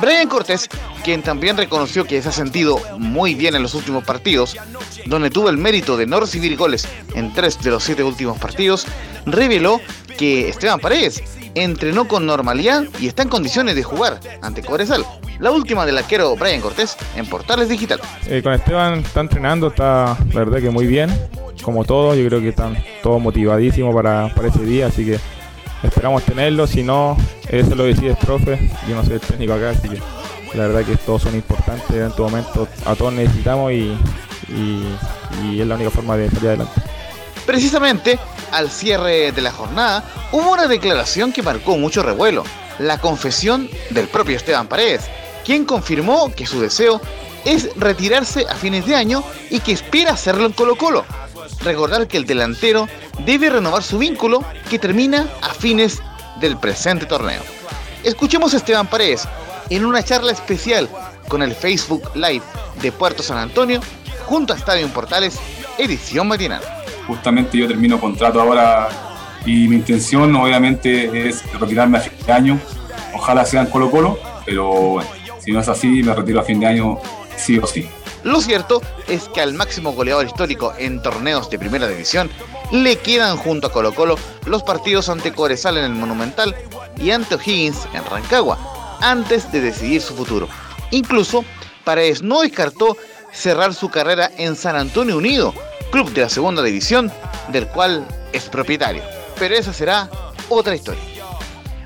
Brian 0.00 0.28
Cortés, 0.28 0.68
quien 1.04 1.22
también 1.22 1.56
reconoció 1.56 2.04
que 2.04 2.20
se 2.22 2.28
ha 2.28 2.32
sentido 2.32 2.80
muy 2.98 3.34
bien 3.34 3.54
en 3.54 3.62
los 3.62 3.74
últimos 3.74 4.04
partidos, 4.04 4.56
donde 5.06 5.30
tuvo 5.30 5.48
el 5.50 5.56
mérito 5.56 5.96
de 5.96 6.06
no 6.06 6.20
recibir 6.20 6.56
goles 6.56 6.86
en 7.14 7.32
tres 7.32 7.60
de 7.62 7.70
los 7.70 7.82
siete 7.82 8.02
últimos 8.02 8.38
partidos, 8.38 8.86
reveló 9.26 9.80
que 10.16 10.48
Esteban 10.48 10.80
Paredes 10.80 11.22
entrenó 11.54 12.06
con 12.06 12.26
normalidad 12.26 12.84
y 13.00 13.08
está 13.08 13.22
en 13.22 13.28
condiciones 13.28 13.74
de 13.74 13.82
jugar 13.82 14.20
ante 14.42 14.62
Cobresal. 14.62 15.04
La 15.38 15.50
última 15.50 15.86
del 15.86 15.98
arquero 15.98 16.36
Brian 16.36 16.60
Cortés 16.60 16.96
en 17.16 17.26
Portales 17.26 17.68
Digital. 17.68 18.00
Eh, 18.26 18.42
con 18.42 18.52
Esteban 18.52 19.00
está 19.00 19.20
entrenando, 19.20 19.68
está 19.68 20.16
la 20.32 20.38
verdad 20.40 20.60
que 20.60 20.70
muy 20.70 20.86
bien, 20.86 21.10
como 21.62 21.84
todos, 21.84 22.16
yo 22.16 22.26
creo 22.26 22.40
que 22.40 22.50
están 22.50 22.76
todos 23.02 23.20
motivadísimos 23.20 23.94
para, 23.94 24.32
para 24.34 24.48
ese 24.48 24.64
día, 24.64 24.86
así 24.86 25.04
que 25.04 25.18
esperamos 25.82 26.22
tenerlo, 26.24 26.66
si 26.66 26.82
no, 26.82 27.16
eso 27.48 27.74
lo 27.74 27.84
decide 27.84 28.10
el 28.10 28.16
profe, 28.16 28.70
yo 28.88 28.96
no 28.96 29.04
soy 29.04 29.14
el 29.14 29.20
técnico 29.20 29.54
acá, 29.54 29.70
así 29.70 29.88
que 29.88 30.00
la 30.54 30.66
verdad 30.66 30.84
que 30.84 30.96
todos 30.96 31.22
son 31.22 31.34
importantes 31.34 31.90
en 31.90 32.06
este 32.06 32.22
momento, 32.22 32.68
a 32.84 32.94
todos 32.94 33.12
necesitamos 33.12 33.72
y, 33.72 33.96
y 34.48 35.60
es 35.60 35.66
la 35.66 35.76
única 35.76 35.90
forma 35.90 36.16
de 36.16 36.28
salir 36.30 36.48
adelante. 36.48 36.80
Precisamente, 37.46 38.18
al 38.52 38.70
cierre 38.70 39.32
de 39.32 39.42
la 39.42 39.52
jornada, 39.52 40.04
hubo 40.32 40.52
una 40.52 40.66
declaración 40.66 41.32
que 41.32 41.42
marcó 41.42 41.76
mucho 41.76 42.02
revuelo, 42.02 42.44
la 42.78 42.98
confesión 42.98 43.68
del 43.90 44.08
propio 44.08 44.36
Esteban 44.36 44.68
Paredes, 44.68 45.02
quien 45.44 45.64
confirmó 45.64 46.32
que 46.32 46.46
su 46.46 46.60
deseo 46.60 47.00
es 47.44 47.70
retirarse 47.76 48.46
a 48.48 48.54
fines 48.54 48.86
de 48.86 48.94
año 48.94 49.24
y 49.50 49.60
que 49.60 49.72
espera 49.72 50.12
hacerlo 50.12 50.46
en 50.46 50.52
Colo 50.52 50.76
Colo. 50.76 51.04
Recordar 51.62 52.06
que 52.06 52.16
el 52.16 52.26
delantero 52.26 52.88
debe 53.24 53.50
renovar 53.50 53.82
su 53.82 53.98
vínculo 53.98 54.44
que 54.68 54.78
termina 54.78 55.26
a 55.42 55.54
fines 55.54 56.02
del 56.40 56.56
presente 56.56 57.06
torneo. 57.06 57.42
Escuchemos 58.04 58.54
a 58.54 58.56
Esteban 58.56 58.86
Paredes 58.86 59.28
en 59.68 59.84
una 59.84 60.02
charla 60.02 60.32
especial 60.32 60.88
con 61.28 61.42
el 61.42 61.54
Facebook 61.54 62.10
Live 62.14 62.42
de 62.80 62.92
Puerto 62.92 63.22
San 63.22 63.38
Antonio 63.38 63.80
junto 64.24 64.52
a 64.52 64.56
Estadio 64.56 64.88
Portales, 64.88 65.38
edición 65.78 66.28
matinal. 66.28 66.62
Justamente 67.06 67.58
yo 67.58 67.68
termino 67.68 68.00
contrato 68.00 68.40
ahora 68.40 68.88
y 69.44 69.68
mi 69.68 69.76
intención 69.76 70.34
obviamente 70.36 71.28
es 71.28 71.42
retirarme 71.58 71.98
a 71.98 72.00
fin 72.00 72.12
de 72.26 72.32
año. 72.32 72.60
Ojalá 73.14 73.44
sea 73.44 73.62
en 73.62 73.66
Colo 73.68 73.90
Colo, 73.90 74.18
pero 74.44 74.70
bueno, 74.70 75.10
si 75.40 75.52
no 75.52 75.60
es 75.60 75.68
así 75.68 76.02
me 76.02 76.14
retiro 76.14 76.40
a 76.40 76.44
fin 76.44 76.60
de 76.60 76.66
año 76.66 76.98
sí 77.36 77.58
o 77.58 77.66
sí. 77.66 77.88
Lo 78.22 78.40
cierto 78.40 78.82
es 79.08 79.28
que 79.28 79.40
al 79.40 79.54
máximo 79.54 79.92
goleador 79.92 80.26
histórico 80.26 80.74
en 80.78 81.02
torneos 81.02 81.48
de 81.50 81.58
primera 81.58 81.88
división 81.88 82.30
le 82.72 82.96
quedan 82.96 83.36
junto 83.36 83.66
a 83.66 83.72
Colo 83.72 83.94
Colo 83.94 84.16
los 84.46 84.62
partidos 84.62 85.08
ante 85.08 85.32
Coresal 85.32 85.76
en 85.76 85.84
el 85.84 85.92
Monumental 85.92 86.54
y 86.96 87.10
ante 87.10 87.34
O'Higgins 87.34 87.86
en 87.92 88.04
Rancagua, 88.04 88.58
antes 89.00 89.50
de 89.52 89.60
decidir 89.60 90.02
su 90.02 90.14
futuro. 90.14 90.48
Incluso, 90.90 91.44
Paredes 91.84 92.22
no 92.22 92.42
descartó 92.42 92.96
cerrar 93.32 93.74
su 93.74 93.88
carrera 93.88 94.30
en 94.36 94.56
San 94.56 94.76
Antonio 94.76 95.16
Unido, 95.16 95.54
club 95.90 96.12
de 96.12 96.22
la 96.22 96.28
segunda 96.28 96.62
división, 96.62 97.10
del 97.48 97.66
cual 97.68 98.06
es 98.32 98.48
propietario. 98.48 99.02
Pero 99.38 99.54
esa 99.54 99.72
será 99.72 100.10
otra 100.48 100.74
historia. 100.74 101.02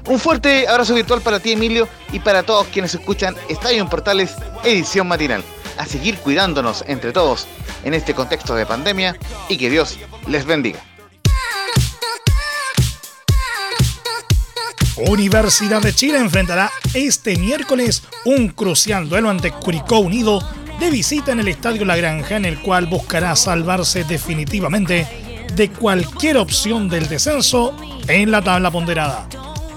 Un 0.06 0.18
fuerte 0.18 0.68
abrazo 0.68 0.94
virtual 0.94 1.22
para 1.22 1.40
ti, 1.40 1.52
Emilio, 1.52 1.88
y 2.12 2.18
para 2.18 2.42
todos 2.42 2.66
quienes 2.68 2.94
escuchan 2.94 3.34
Estadio 3.48 3.80
en 3.80 3.88
Portales, 3.88 4.34
edición 4.62 5.08
matinal. 5.08 5.42
A 5.76 5.87
seguir 5.87 6.19
cuidándonos 6.19 6.85
entre 6.87 7.12
todos 7.12 7.47
en 7.85 7.95
este 7.95 8.14
contexto 8.14 8.54
de 8.54 8.66
pandemia 8.66 9.16
y 9.49 9.57
que 9.57 9.71
Dios 9.71 9.99
les 10.26 10.45
bendiga. 10.45 10.81
Universidad 14.97 15.83
de 15.83 15.93
Chile 15.93 16.19
enfrentará 16.19 16.71
este 16.95 17.37
miércoles 17.37 18.04
un 18.25 18.49
crucial 18.49 19.09
duelo 19.09 19.28
ante 19.28 19.50
Curicó 19.50 19.99
Unido 19.99 20.40
de 20.78 20.90
visita 20.90 21.33
en 21.33 21.40
el 21.40 21.49
Estadio 21.49 21.85
La 21.85 21.97
Granja 21.97 22.37
en 22.37 22.45
el 22.45 22.61
cual 22.61 22.87
buscará 22.87 23.35
salvarse 23.35 24.04
definitivamente 24.04 25.07
de 25.54 25.71
cualquier 25.71 26.37
opción 26.37 26.88
del 26.88 27.09
descenso 27.09 27.76
en 28.07 28.31
la 28.31 28.43
tabla 28.43 28.71
ponderada. 28.71 29.28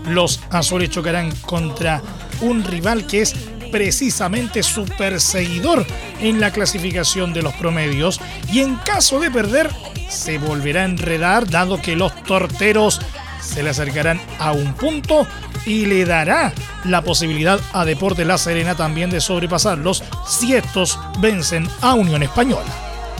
Los 0.08 0.40
azules 0.52 0.90
chocarán 0.90 1.32
contra 1.38 2.02
un 2.42 2.64
rival 2.64 3.08
que 3.08 3.22
es 3.22 3.36
precisamente 3.70 4.64
su 4.64 4.86
perseguidor 4.86 5.86
en 6.20 6.40
la 6.40 6.52
clasificación 6.52 7.34
de 7.34 7.42
los 7.42 7.54
promedios 7.56 8.20
y 8.52 8.60
en 8.60 8.76
caso 8.76 9.20
de 9.20 9.32
perder 9.32 9.70
se 10.10 10.38
volverá 10.38 10.82
a 10.82 10.86
enredar 10.86 11.50
dado 11.50 11.82
que 11.82 11.96
los 11.96 12.14
torteros 12.24 13.02
se 13.42 13.64
le 13.64 13.70
acercarán 13.70 14.20
a 14.40 14.52
un 14.52 14.74
punto 14.74 15.26
y 15.66 15.86
le 15.86 16.06
dará 16.06 16.54
la 16.86 17.02
posibilidad 17.02 17.60
a 17.74 17.86
Deporte 17.86 18.26
La 18.26 18.38
Serena 18.38 18.76
también 18.76 19.10
de 19.10 19.22
sobrepasarlos 19.22 20.04
si 20.28 20.54
estos 20.54 21.00
vencen 21.20 21.68
a 21.82 21.94
Unión 21.94 22.24
Española. 22.24 22.70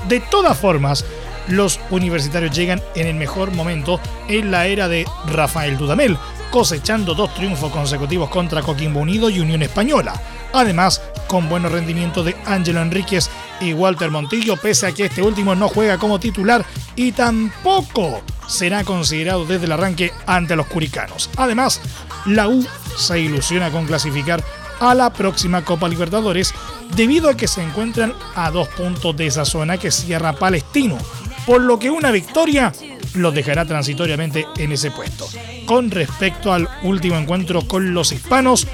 De 0.08 0.20
todas 0.20 0.58
formas, 0.58 1.06
los 1.48 1.80
universitarios 1.90 2.56
llegan 2.56 2.82
en 2.96 3.08
el 3.08 3.16
mejor 3.16 3.52
momento 3.52 4.00
en 4.28 4.52
la 4.52 4.68
era 4.68 4.88
de 4.88 5.06
Rafael 5.28 5.78
Dudamel, 5.78 6.18
cosechando 6.52 7.14
dos 7.14 7.34
triunfos 7.34 7.72
consecutivos 7.72 8.30
contra 8.30 8.62
Coquimbo 8.62 9.00
Unido 9.00 9.30
y 9.30 9.40
Unión 9.40 9.62
Española. 9.62 10.20
Además, 10.54 11.02
con 11.28 11.50
buenos 11.50 11.72
rendimientos 11.72 12.26
de 12.26 12.36
Ángelo 12.46 12.82
Enríquez 12.82 13.30
y 13.60 13.74
Walter 13.74 14.12
Montillo, 14.12 14.58
pese 14.58 14.88
a 14.88 14.92
que 14.92 15.06
este 15.06 15.22
último 15.22 15.56
no 15.56 15.68
juega 15.68 15.98
como 15.98 16.20
titular 16.20 16.66
y 16.96 17.12
tampoco 17.12 18.22
será 18.48 18.84
considerado 18.84 19.46
desde 19.46 19.66
el 19.66 19.72
arranque 19.72 20.14
ante 20.26 20.56
los 20.56 20.68
curicanos. 20.68 21.30
Además, 21.38 21.82
la 22.26 22.48
U 22.48 22.66
se 22.98 23.20
ilusiona 23.20 23.72
con 23.72 23.86
clasificar 23.86 24.44
a 24.80 24.94
la 24.94 25.12
próxima 25.12 25.64
Copa 25.64 25.90
Libertadores 25.90 26.54
debido 26.96 27.30
a 27.30 27.38
que 27.38 27.48
se 27.48 27.62
encuentran 27.62 28.14
a 28.36 28.52
dos 28.52 28.68
puntos 28.70 29.16
de 29.16 29.28
esa 29.28 29.46
zona 29.46 29.78
que 29.78 29.92
cierra 29.92 30.34
Palestino, 30.34 30.98
por 31.46 31.62
lo 31.62 31.80
que 31.80 31.90
una 31.90 32.12
victoria 32.12 32.72
los 33.14 33.34
dejará 33.34 33.66
transitoriamente 33.66 34.46
en 34.58 34.72
ese 34.72 34.92
puesto. 34.92 35.28
Con 35.66 35.92
respecto 35.92 36.54
al 36.54 36.70
último 36.84 37.18
encuentro 37.18 37.68
con 37.68 37.94
los 37.94 38.12
hispanos, 38.12 38.68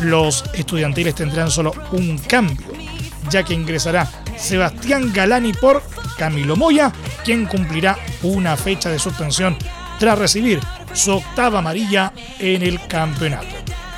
los 0.00 0.44
estudiantiles 0.54 1.14
tendrán 1.14 1.50
solo 1.50 1.72
un 1.92 2.18
cambio, 2.18 2.66
ya 3.30 3.42
que 3.42 3.54
ingresará 3.54 4.08
Sebastián 4.36 5.12
Galani 5.12 5.52
por 5.52 5.82
Camilo 6.16 6.56
Moya, 6.56 6.92
quien 7.24 7.46
cumplirá 7.46 7.98
una 8.22 8.56
fecha 8.56 8.90
de 8.90 8.98
suspensión 8.98 9.56
tras 9.98 10.18
recibir 10.18 10.60
su 10.92 11.12
octava 11.12 11.58
amarilla 11.58 12.12
en 12.38 12.62
el 12.62 12.86
campeonato. 12.86 13.46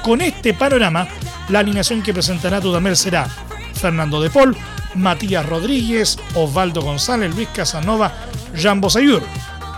Con 0.02 0.20
este 0.20 0.54
panorama, 0.54 1.06
la 1.48 1.60
alineación 1.60 2.02
que 2.02 2.14
presentará 2.14 2.60
Dudamel 2.60 2.96
será 2.96 3.28
Fernando 3.74 4.20
de 4.20 4.30
Paul, 4.30 4.56
Matías 4.94 5.46
Rodríguez, 5.46 6.18
Osvaldo 6.34 6.82
González, 6.82 7.34
Luis 7.34 7.48
Casanova, 7.54 8.12
Jan 8.56 8.80
Bosayur, 8.80 9.22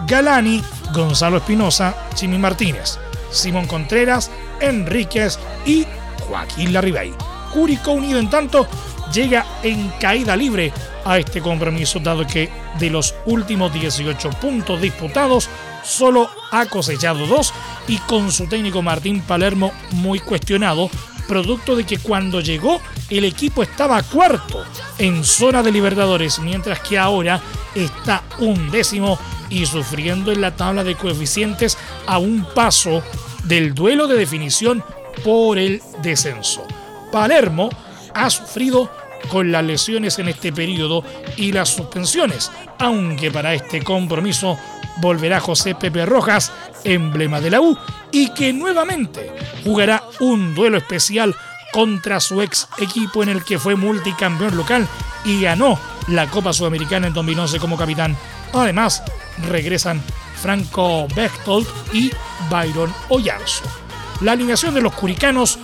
Galani, 0.07 0.62
Gonzalo 0.93 1.38
Espinosa, 1.38 1.95
Jimmy 2.17 2.38
Martínez, 2.38 2.99
Simón 3.31 3.67
Contreras, 3.67 4.31
Enríquez 4.61 5.38
y 5.67 5.87
Joaquín 6.33 6.73
Larribey. 6.73 7.12
Curicó 7.53 7.93
Unido, 7.93 8.19
en 8.19 8.31
tanto, 8.31 8.67
llega 9.12 9.45
en 9.62 9.91
caída 10.01 10.35
libre 10.35 10.73
a 11.05 11.19
este 11.19 11.43
compromiso, 11.43 12.01
dado 12.01 12.27
que 12.27 12.49
de 12.79 12.89
los 12.89 13.15
últimos 13.27 13.73
18 13.75 14.31
puntos 14.41 14.81
disputados, 14.81 15.51
solo 15.85 16.31
ha 16.51 16.65
cosechado 16.67 17.27
dos 17.27 17.53
y 17.87 17.99
con 17.99 18.33
su 18.33 18.47
técnico 18.47 18.81
Martín 18.81 19.21
Palermo 19.21 19.73
muy 19.91 20.21
cuestionado, 20.21 20.89
producto 21.29 21.77
de 21.77 21.85
que 21.85 21.99
cuando 21.99 22.41
llegó 22.41 22.81
el 23.11 23.25
equipo 23.25 23.62
estaba 23.62 24.03
cuarto 24.03 24.65
en 24.97 25.25
zona 25.25 25.62
de 25.62 25.71
Libertadores, 25.71 26.39
mientras 26.39 26.81
que 26.81 26.99
ahora 26.99 27.43
está 27.75 28.23
un 28.39 28.71
décimo 28.71 29.19
y 29.51 29.67
sufriendo 29.67 30.33
en 30.33 30.41
la 30.41 30.57
tabla 30.57 30.83
de 30.83 30.95
coeficientes 30.95 31.77
a 32.07 32.17
un 32.17 32.47
paso 32.55 33.03
del 33.45 33.75
duelo 33.75 34.07
de 34.07 34.17
definición 34.17 34.83
por 35.25 35.59
el 35.59 35.83
descenso. 36.02 36.66
Palermo 37.11 37.69
ha 38.14 38.31
sufrido 38.31 38.90
con 39.28 39.52
las 39.52 39.64
lesiones 39.64 40.19
en 40.19 40.28
este 40.28 40.52
periodo 40.52 41.04
y 41.37 41.52
las 41.52 41.69
suspensiones, 41.69 42.50
aunque 42.78 43.31
para 43.31 43.54
este 43.54 43.83
compromiso 43.83 44.59
volverá 44.99 45.40
José 45.40 45.75
Pepe 45.75 46.07
Rojas, 46.07 46.52
emblema 46.85 47.40
de 47.40 47.50
la 47.50 47.61
U, 47.61 47.76
y 48.11 48.31
que 48.35 48.52
nuevamente 48.52 49.33
jugará 49.64 50.02
un 50.21 50.54
duelo 50.54 50.78
especial 50.78 51.35
contra 51.73 52.21
su 52.21 52.42
ex 52.42 52.69
equipo 52.78 53.23
en 53.23 53.31
el 53.31 53.45
que 53.45 53.59
fue 53.59 53.75
multicampeón 53.75 54.57
local 54.57 54.87
y 55.25 55.40
ganó 55.40 55.78
la 56.09 56.28
Copa 56.28 56.52
Sudamericana 56.52 57.07
en 57.07 57.14
2011 57.14 57.59
como 57.59 57.78
capitán. 57.78 58.16
Además, 58.52 59.02
regresan 59.49 60.02
Franco 60.37 61.09
Bechtold 61.14 61.66
y 61.92 62.11
Byron 62.50 62.92
Oyarzo. 63.09 63.82
La 64.21 64.33
alineación 64.33 64.75
de 64.75 64.83
los 64.83 64.92
curicanos 64.92 65.59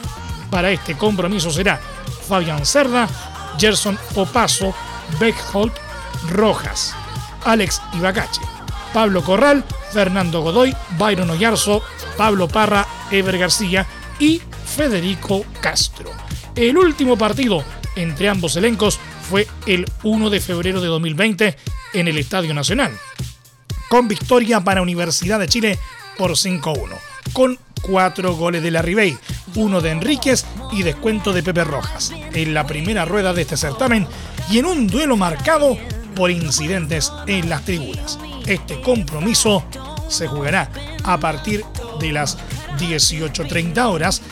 para 0.51 0.71
este 0.71 0.97
compromiso 0.97 1.51
será 1.51 1.81
Fabián 2.27 2.65
Cerda, 2.65 3.09
Gerson 3.59 3.99
Opaso, 4.15 4.75
Beckholt, 5.21 5.75
Rojas, 6.31 6.95
Alex 7.45 7.81
Ibacache, 7.95 8.41
Pablo 8.93 9.23
Corral, 9.23 9.65
Fernando 9.93 10.41
Godoy, 10.43 10.75
Byron 10.99 11.31
Oyarzo, 11.31 11.83
Pablo 12.17 12.49
Parra, 12.49 12.87
Ever 13.11 13.39
García 13.39 13.87
y 14.19 14.43
Federico 14.77 15.45
Castro. 15.61 16.11
El 16.55 16.77
último 16.77 17.17
partido 17.17 17.65
entre 17.97 18.29
ambos 18.29 18.57
elencos 18.57 18.99
fue 19.29 19.47
el 19.67 19.87
1 20.03 20.31
de 20.31 20.41
febrero 20.41 20.81
de 20.81 20.89
2020 20.89 21.57
en 21.95 22.09
el 22.09 22.19
Estadio 22.19 22.55
Nacional, 22.55 22.93
con 23.89 24.09
victoria 24.09 24.61
para 24.61 24.83
Universidad 24.83 25.39
de 25.39 25.49
Chile 25.49 25.79
por 26.17 26.33
5-1, 26.33 26.97
con 27.33 27.59
cuatro 27.83 28.35
goles 28.35 28.63
de 28.63 28.71
la 28.71 28.83
Ribey, 28.83 29.17
uno 29.55 29.81
de 29.81 29.91
Enríquez 29.91 30.45
y 30.73 30.83
descuento 30.83 31.33
de 31.33 31.43
Pepe 31.43 31.65
Rojas, 31.65 32.13
en 32.33 32.55
la 32.55 32.67
primera 32.67 33.05
rueda 33.05 33.33
de 33.33 33.43
este 33.43 33.57
certamen 33.57 34.07
y 34.51 34.59
en 34.59 34.67
un 34.67 34.87
duelo 34.87 35.17
marcado 35.17 35.77
por 36.15 36.31
incidentes 36.31 37.13
en 37.27 37.49
las 37.49 37.65
tribunas. 37.65 38.19
Este 38.47 38.81
compromiso 38.81 39.65
se 40.09 40.27
jugará 40.27 40.71
a 41.05 41.19
partir 41.19 41.65
de 42.01 42.13
las 42.13 42.39
18.30 42.79 43.85
horas 43.87 44.23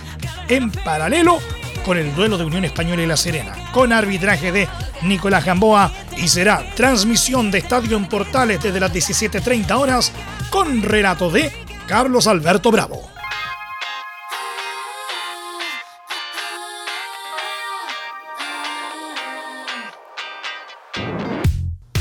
en 0.49 0.71
paralelo 0.71 1.39
con 1.85 1.99
el 1.99 2.15
duelo 2.17 2.37
de 2.37 2.45
Unión 2.45 2.65
Española 2.65 3.03
y 3.03 3.07
La 3.07 3.17
Serena, 3.17 3.55
con 3.73 3.93
arbitraje 3.93 4.51
de 4.51 4.69
Nicolás 5.03 5.45
Gamboa 5.45 5.93
y 6.17 6.27
será 6.29 6.65
transmisión 6.75 7.51
de 7.51 7.59
Estadio 7.59 7.97
en 7.97 8.09
Portales 8.09 8.61
desde 8.61 8.81
las 8.81 8.93
17.30 8.93 9.71
horas 9.79 10.13
con 10.51 10.83
relato 10.83 11.31
de 11.31 11.53
Carlos 11.87 12.27
Alberto 12.27 12.73
Bravo. 12.73 13.16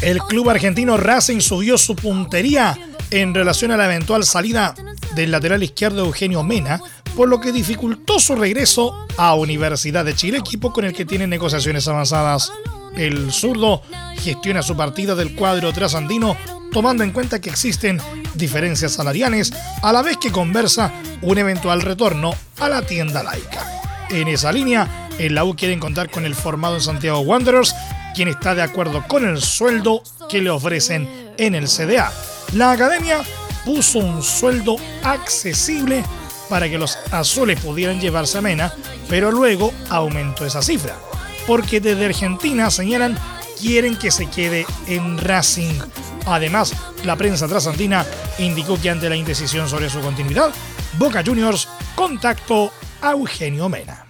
El 0.05 0.19
club 0.19 0.51
argentino 0.51 0.97
Racing 0.97 1.39
subió 1.39 1.79
su 1.79 1.95
puntería 1.95 2.77
en 3.09 3.33
relación 3.33 3.71
a 3.71 3.77
la 3.77 3.85
eventual 3.85 4.23
salida 4.23 4.75
del 5.15 5.31
lateral 5.31 5.63
izquierdo 5.63 6.05
Eugenio 6.05 6.43
Mena, 6.43 6.79
por 7.15 7.27
lo 7.27 7.41
que 7.41 7.51
dificultó 7.51 8.19
su 8.19 8.35
regreso 8.35 9.07
a 9.17 9.33
Universidad 9.33 10.05
de 10.05 10.13
Chile, 10.13 10.37
equipo 10.37 10.71
con 10.71 10.85
el 10.85 10.93
que 10.93 11.05
tiene 11.05 11.25
negociaciones 11.25 11.87
avanzadas. 11.87 12.51
El 12.95 13.31
zurdo 13.31 13.81
gestiona 14.19 14.61
su 14.61 14.77
partida 14.77 15.15
del 15.15 15.33
cuadro 15.33 15.73
trasandino 15.73 16.37
tomando 16.71 17.03
en 17.03 17.09
cuenta 17.09 17.41
que 17.41 17.49
existen 17.49 17.99
diferencias 18.35 18.91
salariales, 18.91 19.53
a 19.81 19.91
la 19.91 20.03
vez 20.03 20.17
que 20.17 20.31
conversa 20.31 20.93
un 21.23 21.39
eventual 21.39 21.81
retorno 21.81 22.35
a 22.59 22.69
la 22.69 22.83
tienda 22.83 23.23
laica. 23.23 23.65
En 24.11 24.27
esa 24.27 24.51
línea, 24.51 25.09
el 25.17 25.33
la 25.33 25.45
U 25.45 25.55
quiere 25.55 25.79
contar 25.79 26.11
con 26.11 26.25
el 26.25 26.35
formado 26.35 26.75
en 26.75 26.81
Santiago 26.81 27.21
Wanderers 27.21 27.73
quien 28.15 28.29
está 28.29 28.55
de 28.55 28.61
acuerdo 28.61 29.03
con 29.07 29.27
el 29.27 29.41
sueldo 29.41 30.01
que 30.29 30.41
le 30.41 30.49
ofrecen 30.49 31.33
en 31.37 31.53
el 31.53 31.67
CDA. 31.67 32.11
La 32.53 32.71
academia 32.71 33.21
puso 33.65 33.99
un 33.99 34.23
sueldo 34.23 34.77
accesible 35.03 36.03
para 36.49 36.69
que 36.69 36.77
los 36.77 36.97
azules 37.11 37.59
pudieran 37.59 37.99
llevarse 37.99 38.37
a 38.37 38.41
Mena, 38.41 38.73
pero 39.09 39.31
luego 39.31 39.73
aumentó 39.89 40.45
esa 40.45 40.61
cifra, 40.61 40.95
porque 41.47 41.81
desde 41.81 42.05
Argentina 42.05 42.69
señalan 42.69 43.17
quieren 43.59 43.97
que 43.97 44.11
se 44.11 44.27
quede 44.27 44.65
en 44.87 45.17
Racing. 45.17 45.79
Además, 46.27 46.73
la 47.03 47.15
prensa 47.15 47.47
trasantina 47.47 48.05
indicó 48.39 48.79
que 48.79 48.89
ante 48.89 49.09
la 49.09 49.15
indecisión 49.15 49.67
sobre 49.67 49.89
su 49.89 50.01
continuidad, 50.01 50.51
Boca 50.97 51.23
Juniors 51.25 51.67
contactó 51.95 52.71
a 53.01 53.11
Eugenio 53.11 53.69
Mena. 53.69 54.04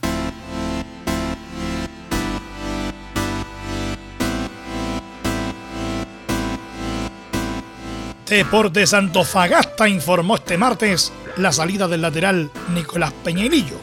Deportes 8.28 8.94
Antofagasta 8.94 9.88
informó 9.88 10.36
este 10.36 10.58
martes 10.58 11.14
la 11.38 11.52
salida 11.52 11.88
del 11.88 12.02
lateral 12.02 12.50
Nicolás 12.74 13.14
Peñailillo, 13.24 13.78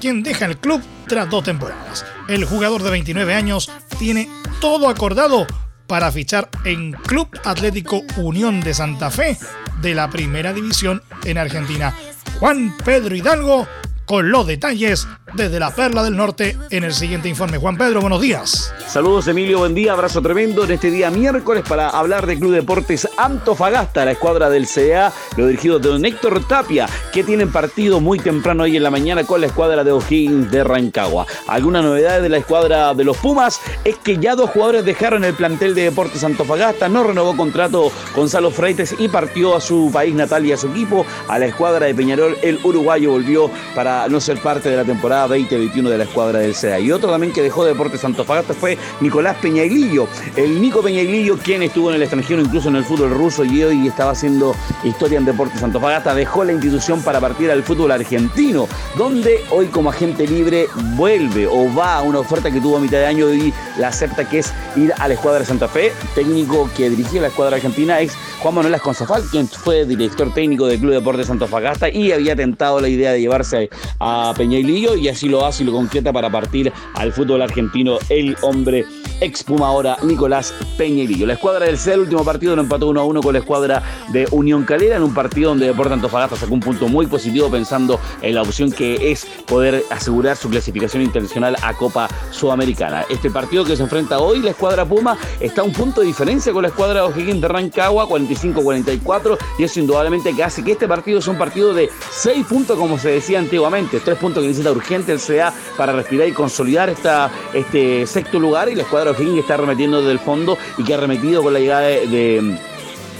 quien 0.00 0.22
deja 0.22 0.44
el 0.44 0.58
club 0.58 0.82
tras 1.06 1.30
dos 1.30 1.44
temporadas. 1.44 2.04
El 2.28 2.44
jugador 2.44 2.82
de 2.82 2.90
29 2.90 3.34
años 3.34 3.70
tiene 3.98 4.28
todo 4.60 4.88
acordado 4.88 5.46
para 5.86 6.12
fichar 6.12 6.50
en 6.64 6.92
Club 6.92 7.28
Atlético 7.44 8.02
Unión 8.18 8.60
de 8.60 8.74
Santa 8.74 9.10
Fe 9.10 9.38
de 9.80 9.94
la 9.94 10.10
Primera 10.10 10.52
División 10.52 11.02
en 11.24 11.38
Argentina. 11.38 11.94
Juan 12.38 12.76
Pedro 12.84 13.16
Hidalgo 13.16 13.66
con 14.08 14.30
los 14.30 14.46
detalles 14.46 15.06
desde 15.34 15.60
la 15.60 15.70
Perla 15.70 16.02
del 16.02 16.16
Norte 16.16 16.56
en 16.70 16.82
el 16.82 16.94
siguiente 16.94 17.28
informe. 17.28 17.58
Juan 17.58 17.76
Pedro, 17.76 18.00
buenos 18.00 18.22
días. 18.22 18.72
Saludos 18.86 19.28
Emilio, 19.28 19.58
buen 19.58 19.74
día, 19.74 19.92
abrazo 19.92 20.22
tremendo 20.22 20.64
en 20.64 20.70
este 20.70 20.90
día 20.90 21.10
miércoles 21.10 21.62
para 21.68 21.90
hablar 21.90 22.26
de 22.26 22.38
Club 22.38 22.52
Deportes 22.52 23.06
Antofagasta, 23.18 24.06
la 24.06 24.12
escuadra 24.12 24.48
del 24.48 24.66
CDA, 24.66 25.12
lo 25.36 25.46
dirigido 25.46 25.78
de 25.78 25.90
don 25.90 26.06
Héctor 26.06 26.42
Tapia, 26.48 26.88
que 27.12 27.22
tienen 27.22 27.52
partido 27.52 28.00
muy 28.00 28.18
temprano 28.18 28.62
hoy 28.62 28.78
en 28.78 28.82
la 28.82 28.90
mañana 28.90 29.24
con 29.24 29.42
la 29.42 29.48
escuadra 29.48 29.84
de 29.84 29.92
O'Higgins 29.92 30.50
de 30.50 30.64
Rancagua. 30.64 31.26
Alguna 31.46 31.82
novedad 31.82 32.22
de 32.22 32.30
la 32.30 32.38
escuadra 32.38 32.94
de 32.94 33.04
los 33.04 33.18
Pumas 33.18 33.60
es 33.84 33.96
que 33.96 34.16
ya 34.16 34.34
dos 34.34 34.48
jugadores 34.50 34.86
dejaron 34.86 35.22
el 35.24 35.34
plantel 35.34 35.74
de 35.74 35.82
Deportes 35.82 36.24
Antofagasta, 36.24 36.88
no 36.88 37.04
renovó 37.04 37.36
contrato 37.36 37.92
Gonzalo 38.16 38.50
Freites 38.50 38.94
y 38.98 39.08
partió 39.08 39.54
a 39.54 39.60
su 39.60 39.90
país 39.92 40.14
natal 40.14 40.46
y 40.46 40.52
a 40.52 40.56
su 40.56 40.68
equipo, 40.68 41.04
a 41.28 41.38
la 41.38 41.44
escuadra 41.44 41.84
de 41.84 41.94
Peñarol, 41.94 42.38
el 42.42 42.58
uruguayo 42.64 43.10
volvió 43.10 43.50
para 43.74 43.97
no 44.08 44.20
ser 44.20 44.38
parte 44.38 44.68
de 44.68 44.76
la 44.76 44.84
temporada 44.84 45.26
2021 45.28 45.90
de 45.90 45.98
la 45.98 46.04
escuadra 46.04 46.38
del 46.38 46.54
CDA. 46.54 46.78
Y 46.78 46.92
otro 46.92 47.10
también 47.10 47.32
que 47.32 47.42
dejó 47.42 47.64
Deportes 47.64 48.04
Antofagasta 48.04 48.54
fue 48.54 48.78
Nicolás 49.00 49.36
Peñailillo. 49.42 50.06
El 50.36 50.60
Nico 50.60 50.82
Peñailillo, 50.82 51.36
quien 51.38 51.62
estuvo 51.62 51.90
en 51.90 51.96
el 51.96 52.02
extranjero, 52.02 52.40
incluso 52.40 52.68
en 52.68 52.76
el 52.76 52.84
fútbol 52.84 53.10
ruso 53.10 53.44
y 53.44 53.62
hoy 53.64 53.88
estaba 53.88 54.12
haciendo 54.12 54.54
historia 54.84 55.18
en 55.18 55.24
Deportes 55.24 55.62
Antofagasta, 55.62 56.14
dejó 56.14 56.44
la 56.44 56.52
institución 56.52 57.02
para 57.02 57.20
partir 57.20 57.50
al 57.50 57.62
fútbol 57.62 57.90
argentino, 57.90 58.68
donde 58.96 59.40
hoy 59.50 59.66
como 59.66 59.90
agente 59.90 60.26
libre 60.26 60.66
vuelve 60.94 61.46
o 61.46 61.74
va 61.74 61.96
a 61.96 62.02
una 62.02 62.20
oferta 62.20 62.50
que 62.50 62.60
tuvo 62.60 62.76
a 62.76 62.80
mitad 62.80 62.98
de 62.98 63.06
año 63.06 63.32
y 63.32 63.52
la 63.78 63.88
acepta 63.88 64.28
que 64.28 64.40
es 64.40 64.52
ir 64.76 64.92
a 64.98 65.08
la 65.08 65.14
escuadra 65.14 65.40
de 65.40 65.46
Santa 65.46 65.68
Fe. 65.68 65.92
Técnico 66.14 66.68
que 66.76 66.90
dirigía 66.90 67.22
la 67.22 67.28
escuadra 67.28 67.56
argentina 67.56 68.00
es 68.00 68.12
Juan 68.40 68.54
Manuel 68.54 68.74
Asconzafal, 68.74 69.22
quien 69.30 69.48
fue 69.48 69.84
director 69.84 70.32
técnico 70.32 70.66
del 70.66 70.78
Club 70.78 70.92
Deportes 70.92 71.30
Antofagasta 71.30 71.88
y 71.88 72.12
había 72.12 72.36
tentado 72.36 72.80
la 72.80 72.88
idea 72.88 73.12
de 73.12 73.20
llevarse 73.20 73.70
a 74.00 74.34
Peñailillo 74.36 74.96
y 74.96 75.08
así 75.08 75.28
lo 75.28 75.44
hace 75.44 75.62
y 75.62 75.66
lo 75.66 75.72
concreta 75.72 76.12
para 76.12 76.30
partir 76.30 76.72
al 76.94 77.12
fútbol 77.12 77.42
argentino 77.42 77.98
el 78.08 78.36
hombre 78.42 78.84
ex 79.20 79.42
Puma 79.42 79.68
ahora 79.68 79.96
Nicolás 80.02 80.54
Peñerillo. 80.76 81.26
La 81.26 81.34
escuadra 81.34 81.66
del 81.66 81.78
C, 81.78 81.94
el 81.94 82.00
último 82.00 82.24
partido 82.24 82.54
lo 82.54 82.62
empató 82.62 82.88
1 82.88 83.00
a 83.00 83.04
1 83.04 83.20
con 83.20 83.32
la 83.32 83.40
escuadra 83.40 83.82
de 84.12 84.28
Unión 84.30 84.64
Calera 84.64 84.96
en 84.96 85.02
un 85.02 85.14
partido 85.14 85.50
donde 85.50 85.66
Deportes 85.66 85.94
Antofagasta 85.94 86.36
sacó 86.36 86.54
un 86.54 86.60
punto 86.60 86.88
muy 86.88 87.06
positivo 87.06 87.50
pensando 87.50 87.98
en 88.22 88.34
la 88.34 88.42
opción 88.42 88.70
que 88.70 89.10
es 89.10 89.26
poder 89.46 89.84
asegurar 89.90 90.36
su 90.36 90.48
clasificación 90.48 91.02
internacional 91.02 91.56
a 91.62 91.74
Copa 91.74 92.08
Sudamericana. 92.30 93.04
Este 93.10 93.30
partido 93.30 93.64
que 93.64 93.76
se 93.76 93.82
enfrenta 93.82 94.18
hoy, 94.18 94.40
la 94.40 94.50
escuadra 94.50 94.84
Puma, 94.84 95.16
está 95.40 95.62
a 95.62 95.64
un 95.64 95.72
punto 95.72 96.00
de 96.00 96.06
diferencia 96.06 96.52
con 96.52 96.62
la 96.62 96.68
escuadra 96.68 97.04
O'Higgins 97.04 97.40
de 97.40 97.48
Rancagua, 97.48 98.06
45-44, 98.06 99.38
y 99.58 99.64
eso 99.64 99.80
indudablemente 99.80 100.34
que 100.34 100.44
hace 100.44 100.62
que 100.62 100.72
este 100.72 100.86
partido 100.86 101.20
sea 101.20 101.32
un 101.32 101.38
partido 101.38 101.74
de 101.74 101.90
6 102.10 102.46
puntos, 102.46 102.78
como 102.78 102.98
se 102.98 103.10
decía 103.10 103.38
antiguamente, 103.38 103.77
3 103.86 104.18
puntos 104.18 104.42
que 104.42 104.48
necesita 104.48 104.72
urgente 104.72 105.12
el 105.12 105.20
CA 105.20 105.52
para 105.76 105.92
respirar 105.92 106.26
y 106.26 106.32
consolidar 106.32 106.88
esta, 106.90 107.30
este 107.52 108.06
sexto 108.06 108.38
lugar, 108.40 108.68
y 108.68 108.74
la 108.74 108.82
escuadra 108.82 109.12
O'Higgins 109.12 109.38
está 109.38 109.56
remetiendo 109.56 109.98
desde 110.00 110.12
el 110.12 110.18
fondo 110.18 110.58
y 110.76 110.84
que 110.84 110.94
ha 110.94 110.96
remetido 110.96 111.42
con 111.42 111.52
la 111.52 111.60
llegada 111.60 111.82
de 111.82 112.58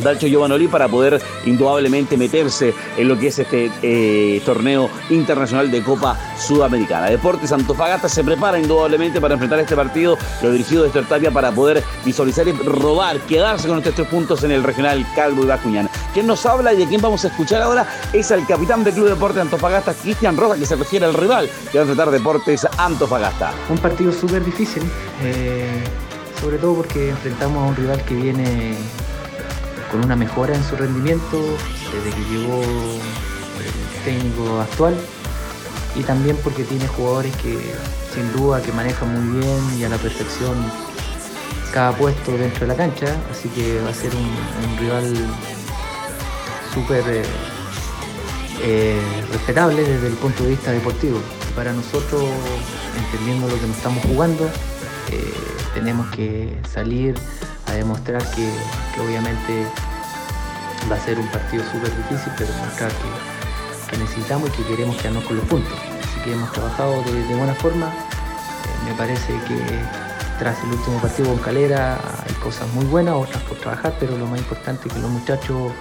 Dalcho 0.03 0.27
Giovanoli 0.27 0.69
para 0.69 0.89
poder 0.89 1.21
indudablemente 1.47 2.17
meterse 2.17 2.75
en 2.97 3.09
lo 3.09 3.19
que 3.19 3.29
es 3.29 3.39
este 3.39 3.71
eh, 3.83 4.41
torneo 4.45 4.91
internacional 5.11 5.71
de 5.71 5.83
Copa 5.83 6.19
Sudamericana. 6.39 7.07
Deportes 7.07 7.53
Antofagasta 7.53 8.09
se 8.09 8.25
prepara 8.25 8.59
indudablemente 8.59 9.21
para 9.21 9.35
enfrentar 9.35 9.61
este 9.61 9.77
partido, 9.77 10.19
lo 10.43 10.53
dirigido 10.53 10.85
de 10.85 11.03
Tapia 11.03 11.31
para 11.31 11.53
poder 11.53 11.83
visualizar 12.05 12.47
y 12.49 12.53
robar, 12.53 13.19
quedarse 13.21 13.69
con 13.69 13.79
estos 13.79 13.95
tres 13.95 14.09
puntos 14.09 14.43
en 14.45 14.51
el 14.51 14.63
regional 14.63 15.07
Calvo 15.15 15.45
y 15.45 15.47
Bascuñán. 15.47 15.89
Quien 16.13 16.27
nos 16.27 16.45
habla 16.47 16.73
y 16.73 16.77
de 16.77 16.87
quién 16.87 17.01
vamos 17.01 17.25
a 17.25 17.29
escuchar 17.29 17.63
ahora 17.63 17.87
es 18.13 18.31
el 18.31 18.47
capitán 18.47 18.85
del 18.85 18.95
Club 18.95 19.09
Deportes 19.09 19.41
Antofagasta, 19.41 19.95
Cristian 19.95 20.37
Roja, 20.37 20.57
que 20.57 20.67
se 20.67 20.77
refiere 20.77 21.07
al 21.07 21.15
rival 21.15 21.49
que 21.71 21.79
va 21.79 21.85
a 21.85 21.89
enfrentar 21.89 22.11
Deportes 22.11 22.67
Antofagasta. 22.77 23.53
Un 23.69 23.79
partido 23.79 24.13
súper 24.13 24.45
difícil, 24.45 24.83
eh, 25.23 25.85
sobre 26.41 26.59
todo 26.59 26.75
porque 26.75 27.11
enfrentamos 27.11 27.63
a 27.63 27.67
un 27.69 27.77
rival 27.77 28.05
que 28.05 28.15
viene 28.15 28.77
con 29.91 30.05
una 30.05 30.17
mejora 30.17 30.55
en 30.55 30.65
su 30.65 30.77
rendimiento 30.77 31.39
desde 31.93 32.17
que 32.17 32.31
llegó 32.31 32.63
el 32.63 34.05
técnico 34.05 34.61
actual 34.61 34.95
y 35.97 36.03
también 36.03 36.37
porque 36.43 36.65
tiene 36.65 36.87
jugadores 36.87 37.35
que 37.37 37.59
sin 38.15 38.33
duda 38.33 38.63
que 38.63 38.73
manejan 38.73 39.13
muy 39.13 39.41
bien 39.41 39.61
y 39.79 39.85
a 39.85 39.89
la 39.89 39.97
perfección 39.97 40.55
cada 41.73 41.93
puesto 41.93 42.33
dentro 42.37 42.61
de 42.61 42.67
la 42.69 42.77
cancha, 42.77 43.15
así 43.31 43.49
que 43.51 43.81
va 43.81 43.91
a 43.91 43.95
ser 43.95 44.11
un, 44.15 44.79
rival 44.79 45.15
súper 46.73 47.05
eh, 47.09 47.23
eh, 48.63 49.01
respetable 49.33 49.83
desde 49.83 50.07
el 50.07 50.15
punto 50.15 50.45
de 50.45 50.51
vista 50.51 50.71
deportivo. 50.71 51.21
Para 51.55 51.73
nosotros, 51.73 52.25
entendiendo 52.97 53.49
lo 53.49 53.61
que 53.61 53.67
nos 53.67 53.77
estamos 53.77 54.03
jugando, 54.05 54.47
eh, 55.11 55.35
tenemos 55.75 56.07
que 56.15 56.57
salir 56.73 57.15
a 57.69 57.75
demostrar 57.75 58.23
que, 58.31 58.51
obviamente 59.01 59.67
va 60.91 60.97
a 60.97 61.01
ser 61.01 61.19
un 61.19 61.27
partido 61.29 61.63
súper 61.65 61.95
difícil, 61.97 62.33
pero 62.37 62.53
demostrar 62.53 62.91
que, 62.91 63.99
necesitamos 63.99 64.51
y 64.51 64.53
que 64.53 64.69
queremos 64.69 64.97
quedarnos 64.99 65.25
con 65.25 65.37
los 65.37 65.47
puntos. 65.47 65.73
Así 65.73 66.21
que 66.23 66.33
hemos 66.33 66.53
trabajado 66.53 67.03
de, 67.03 67.35
buena 67.35 67.55
forma. 67.55 67.87
Eh, 67.87 68.91
me 68.91 68.95
parece 68.95 69.33
que 69.49 69.59
tras 70.39 70.63
el 70.63 70.71
último 70.71 70.99
partido 70.99 71.31
con 71.31 71.39
Calera 71.39 71.99
hay 72.27 72.35
cosas 72.35 72.73
muy 72.75 72.85
buenas, 72.85 73.15
otras 73.15 73.43
por 73.45 73.59
trabajar, 73.59 73.95
pero 73.99 74.17
lo 74.17 74.27
más 74.27 74.39
importante 74.39 74.89
es 74.89 74.95
que 74.95 75.01
los 75.01 75.11
muchachos 75.11 75.73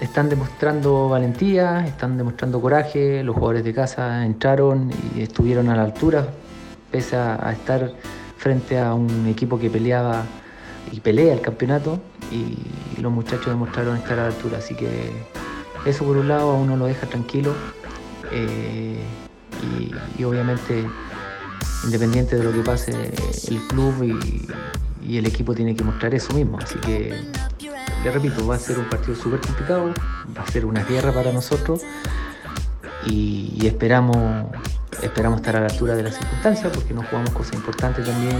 están 0.00 0.28
demostrando 0.28 1.10
valentía, 1.10 1.86
están 1.86 2.16
demostrando 2.16 2.60
coraje, 2.60 3.22
los 3.22 3.34
jugadores 3.34 3.64
de 3.64 3.74
casa 3.74 4.24
entraron 4.24 4.90
y 5.14 5.20
estuvieron 5.20 5.68
a 5.68 5.76
la 5.76 5.82
altura, 5.82 6.26
pese 6.90 7.16
a 7.16 7.52
estar 7.52 7.92
frente 8.40 8.78
a 8.78 8.94
un 8.94 9.26
equipo 9.28 9.58
que 9.58 9.68
peleaba 9.68 10.24
y 10.92 11.00
pelea 11.00 11.32
el 11.32 11.40
campeonato 11.40 12.00
y 12.30 13.00
los 13.00 13.12
muchachos 13.12 13.46
demostraron 13.46 13.96
estar 13.96 14.18
a 14.18 14.22
la 14.22 14.28
altura. 14.28 14.58
Así 14.58 14.74
que 14.74 15.10
eso 15.84 16.04
por 16.04 16.16
un 16.16 16.28
lado 16.28 16.50
a 16.50 16.54
uno 16.54 16.76
lo 16.76 16.86
deja 16.86 17.06
tranquilo 17.06 17.54
eh, 18.30 19.02
y, 20.18 20.24
obviamente 20.24 20.86
independiente 21.84 22.36
de 22.36 22.44
lo 22.44 22.52
que 22.52 22.60
pase 22.60 23.12
el 23.48 23.58
club 23.68 24.02
y, 24.02 24.46
el 25.16 25.26
equipo 25.26 25.54
tiene 25.54 25.74
que 25.74 25.82
mostrar 25.82 26.14
eso 26.14 26.32
mismo. 26.34 26.58
Así 26.58 26.78
que 26.78 27.14
le 28.04 28.10
repito, 28.10 28.46
va 28.46 28.54
a 28.54 28.58
ser 28.58 28.78
un 28.78 28.88
partido 28.88 29.16
súper 29.16 29.40
complicado, 29.40 29.92
va 30.36 30.42
a 30.42 30.46
ser 30.46 30.64
una 30.64 30.84
guerra 30.84 31.12
para 31.12 31.32
nosotros 31.32 31.82
y, 33.06 33.66
esperamos, 33.66 34.46
esperamos 35.02 35.40
estar 35.40 35.56
a 35.56 35.60
la 35.60 35.66
altura 35.66 35.96
de 35.96 36.04
las 36.04 36.16
circunstancias 36.16 36.70
porque 36.72 36.94
nos 36.94 37.06
jugamos 37.06 37.30
cosas 37.30 37.54
importantes 37.54 38.06
también 38.06 38.36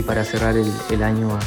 y, 0.00 0.02
para 0.02 0.24
cerrar 0.24 0.56
el 0.56 1.02
año 1.02 1.38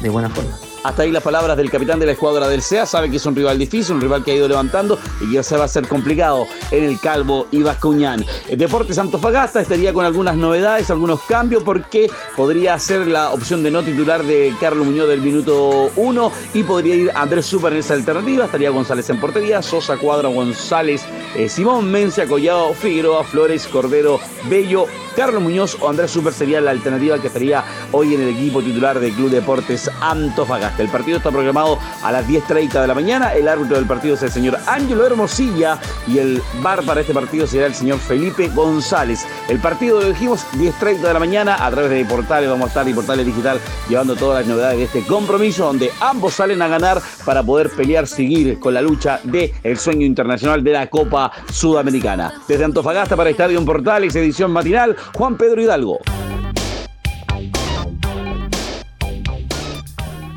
de 0.00 0.08
buena 0.08 0.28
forma. 0.28 0.69
Hasta 0.82 1.02
ahí 1.02 1.10
las 1.10 1.22
palabras 1.22 1.58
del 1.58 1.70
capitán 1.70 2.00
de 2.00 2.06
la 2.06 2.12
escuadra 2.12 2.48
del 2.48 2.62
SEA. 2.62 2.86
Sabe 2.86 3.10
que 3.10 3.16
es 3.16 3.26
un 3.26 3.36
rival 3.36 3.58
difícil, 3.58 3.96
un 3.96 4.00
rival 4.00 4.24
que 4.24 4.32
ha 4.32 4.34
ido 4.34 4.48
levantando 4.48 4.98
y 5.20 5.32
que 5.32 5.42
se 5.42 5.56
va 5.56 5.64
a 5.64 5.68
ser 5.68 5.86
complicado 5.86 6.46
en 6.70 6.84
el 6.84 6.98
Calvo 6.98 7.46
y 7.50 7.62
Vascuñán. 7.62 8.24
El 8.48 8.58
Deportes 8.58 8.96
Antofagasta 8.96 9.60
estaría 9.60 9.92
con 9.92 10.06
algunas 10.06 10.36
novedades, 10.36 10.90
algunos 10.90 11.20
cambios, 11.22 11.62
porque 11.62 12.10
podría 12.34 12.78
ser 12.78 13.06
la 13.06 13.30
opción 13.30 13.62
de 13.62 13.70
no 13.70 13.82
titular 13.82 14.22
de 14.22 14.54
Carlos 14.58 14.86
Muñoz 14.86 15.08
del 15.08 15.20
minuto 15.20 15.90
1 15.96 16.32
y 16.54 16.62
podría 16.62 16.94
ir 16.94 17.10
Andrés 17.14 17.44
Super 17.44 17.74
en 17.74 17.80
esa 17.80 17.94
alternativa. 17.94 18.46
Estaría 18.46 18.70
González 18.70 19.10
en 19.10 19.20
portería, 19.20 19.60
Sosa 19.60 19.98
Cuadra, 19.98 20.28
González, 20.28 21.04
eh, 21.36 21.50
Simón 21.50 21.90
Mencia, 21.90 22.26
Collado, 22.26 22.72
Figueroa, 22.72 23.22
Flores, 23.24 23.68
Cordero, 23.68 24.18
Bello, 24.48 24.86
Carlos 25.14 25.42
Muñoz 25.42 25.76
o 25.80 25.88
Andrés 25.88 26.10
Super 26.10 26.32
sería 26.32 26.60
la 26.60 26.70
alternativa 26.70 27.18
que 27.18 27.26
estaría 27.26 27.64
hoy 27.92 28.14
en 28.14 28.22
el 28.22 28.28
equipo 28.28 28.62
titular 28.62 28.98
del 28.98 29.12
Club 29.12 29.30
Deportes 29.30 29.90
Antofagasta. 30.00 30.69
El 30.78 30.88
partido 30.88 31.18
está 31.18 31.30
programado 31.30 31.78
a 32.02 32.12
las 32.12 32.26
10.30 32.26 32.80
de 32.80 32.86
la 32.86 32.94
mañana. 32.94 33.34
El 33.34 33.48
árbitro 33.48 33.76
del 33.76 33.86
partido 33.86 34.14
es 34.14 34.22
el 34.22 34.30
señor 34.30 34.58
Ángelo 34.66 35.06
Hermosilla 35.06 35.78
y 36.06 36.18
el 36.18 36.42
bar 36.62 36.82
para 36.82 37.00
este 37.00 37.14
partido 37.14 37.46
será 37.46 37.66
el 37.66 37.74
señor 37.74 37.98
Felipe 37.98 38.48
González. 38.48 39.26
El 39.48 39.58
partido 39.58 40.00
lo 40.00 40.08
dijimos 40.08 40.46
10.30 40.54 41.00
de 41.00 41.12
la 41.12 41.18
mañana 41.18 41.64
a 41.64 41.70
través 41.70 41.90
de 41.90 42.04
Portales. 42.04 42.48
Vamos 42.48 42.66
a 42.66 42.68
estar 42.68 42.88
y 42.88 42.94
Portales 42.94 43.26
Digital 43.26 43.60
llevando 43.88 44.16
todas 44.16 44.40
las 44.40 44.48
novedades 44.48 44.78
de 44.78 44.84
este 44.84 45.02
compromiso 45.04 45.66
donde 45.66 45.90
ambos 46.00 46.34
salen 46.34 46.62
a 46.62 46.68
ganar 46.68 47.00
para 47.24 47.42
poder 47.42 47.70
pelear, 47.70 48.06
seguir 48.06 48.58
con 48.58 48.74
la 48.74 48.82
lucha 48.82 49.20
del 49.24 49.52
el 49.62 49.78
sueño 49.78 50.06
internacional 50.06 50.62
de 50.62 50.72
la 50.72 50.86
Copa 50.88 51.30
Sudamericana. 51.52 52.32
Desde 52.48 52.64
Antofagasta 52.64 53.16
para 53.16 53.30
Estadio 53.30 53.64
Portales, 53.64 54.14
edición 54.16 54.50
matinal, 54.50 54.96
Juan 55.14 55.36
Pedro 55.36 55.62
Hidalgo. 55.62 55.98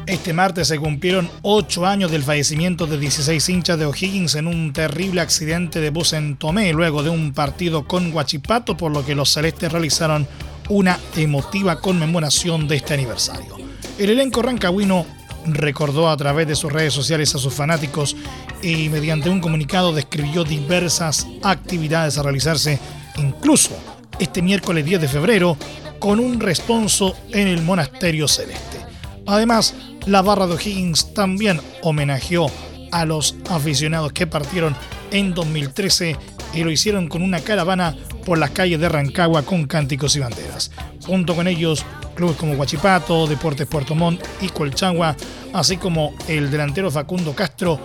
Este 0.05 0.33
martes 0.33 0.67
se 0.67 0.79
cumplieron 0.79 1.29
ocho 1.43 1.85
años 1.85 2.11
del 2.11 2.23
fallecimiento 2.23 2.87
de 2.87 2.97
16 2.97 3.47
hinchas 3.47 3.79
de 3.79 3.85
O'Higgins 3.85 4.35
en 4.35 4.47
un 4.47 4.73
terrible 4.73 5.21
accidente 5.21 5.79
de 5.79 5.91
bus 5.91 6.11
en 6.11 6.35
Tomé, 6.35 6.73
luego 6.73 7.03
de 7.03 7.09
un 7.09 7.33
partido 7.33 7.87
con 7.87 8.11
Guachipato, 8.11 8.75
por 8.75 8.91
lo 8.91 9.05
que 9.05 9.15
los 9.15 9.29
celestes 9.29 9.71
realizaron 9.71 10.27
una 10.69 10.99
emotiva 11.15 11.79
conmemoración 11.79 12.67
de 12.67 12.75
este 12.77 12.95
aniversario. 12.95 13.55
El 13.97 14.09
elenco 14.09 14.41
rancagüino 14.41 15.05
recordó 15.45 16.09
a 16.09 16.17
través 16.17 16.47
de 16.47 16.55
sus 16.55 16.71
redes 16.71 16.93
sociales 16.93 17.33
a 17.35 17.39
sus 17.39 17.53
fanáticos 17.53 18.15
y 18.61 18.89
mediante 18.89 19.29
un 19.29 19.39
comunicado 19.39 19.93
describió 19.93 20.43
diversas 20.43 21.27
actividades 21.43 22.17
a 22.17 22.23
realizarse, 22.23 22.77
incluso 23.17 23.71
este 24.19 24.41
miércoles 24.41 24.83
10 24.83 25.01
de 25.01 25.07
febrero 25.07 25.57
con 25.99 26.19
un 26.19 26.41
responso 26.41 27.15
en 27.31 27.47
el 27.47 27.61
Monasterio 27.61 28.27
Celeste. 28.27 28.82
Además, 29.25 29.73
la 30.05 30.21
barra 30.21 30.47
de 30.47 30.53
O'Higgins 30.53 31.13
también 31.13 31.61
homenajeó 31.81 32.51
a 32.91 33.05
los 33.05 33.35
aficionados 33.49 34.13
que 34.13 34.27
partieron 34.27 34.75
en 35.11 35.33
2013 35.33 36.17
y 36.53 36.63
lo 36.63 36.71
hicieron 36.71 37.07
con 37.07 37.21
una 37.21 37.39
caravana 37.39 37.95
por 38.25 38.37
las 38.37 38.51
calles 38.51 38.79
de 38.79 38.89
Rancagua 38.89 39.43
con 39.43 39.65
cánticos 39.65 40.15
y 40.15 40.19
banderas. 40.19 40.71
Junto 41.05 41.35
con 41.35 41.47
ellos, 41.47 41.85
clubes 42.15 42.37
como 42.37 42.53
Huachipato, 42.53 43.27
Deportes 43.27 43.67
Puerto 43.67 43.95
Montt 43.95 44.23
y 44.41 44.49
Colchagua, 44.49 45.15
así 45.53 45.77
como 45.77 46.13
el 46.27 46.51
delantero 46.51 46.91
Facundo 46.91 47.33
Castro, 47.33 47.79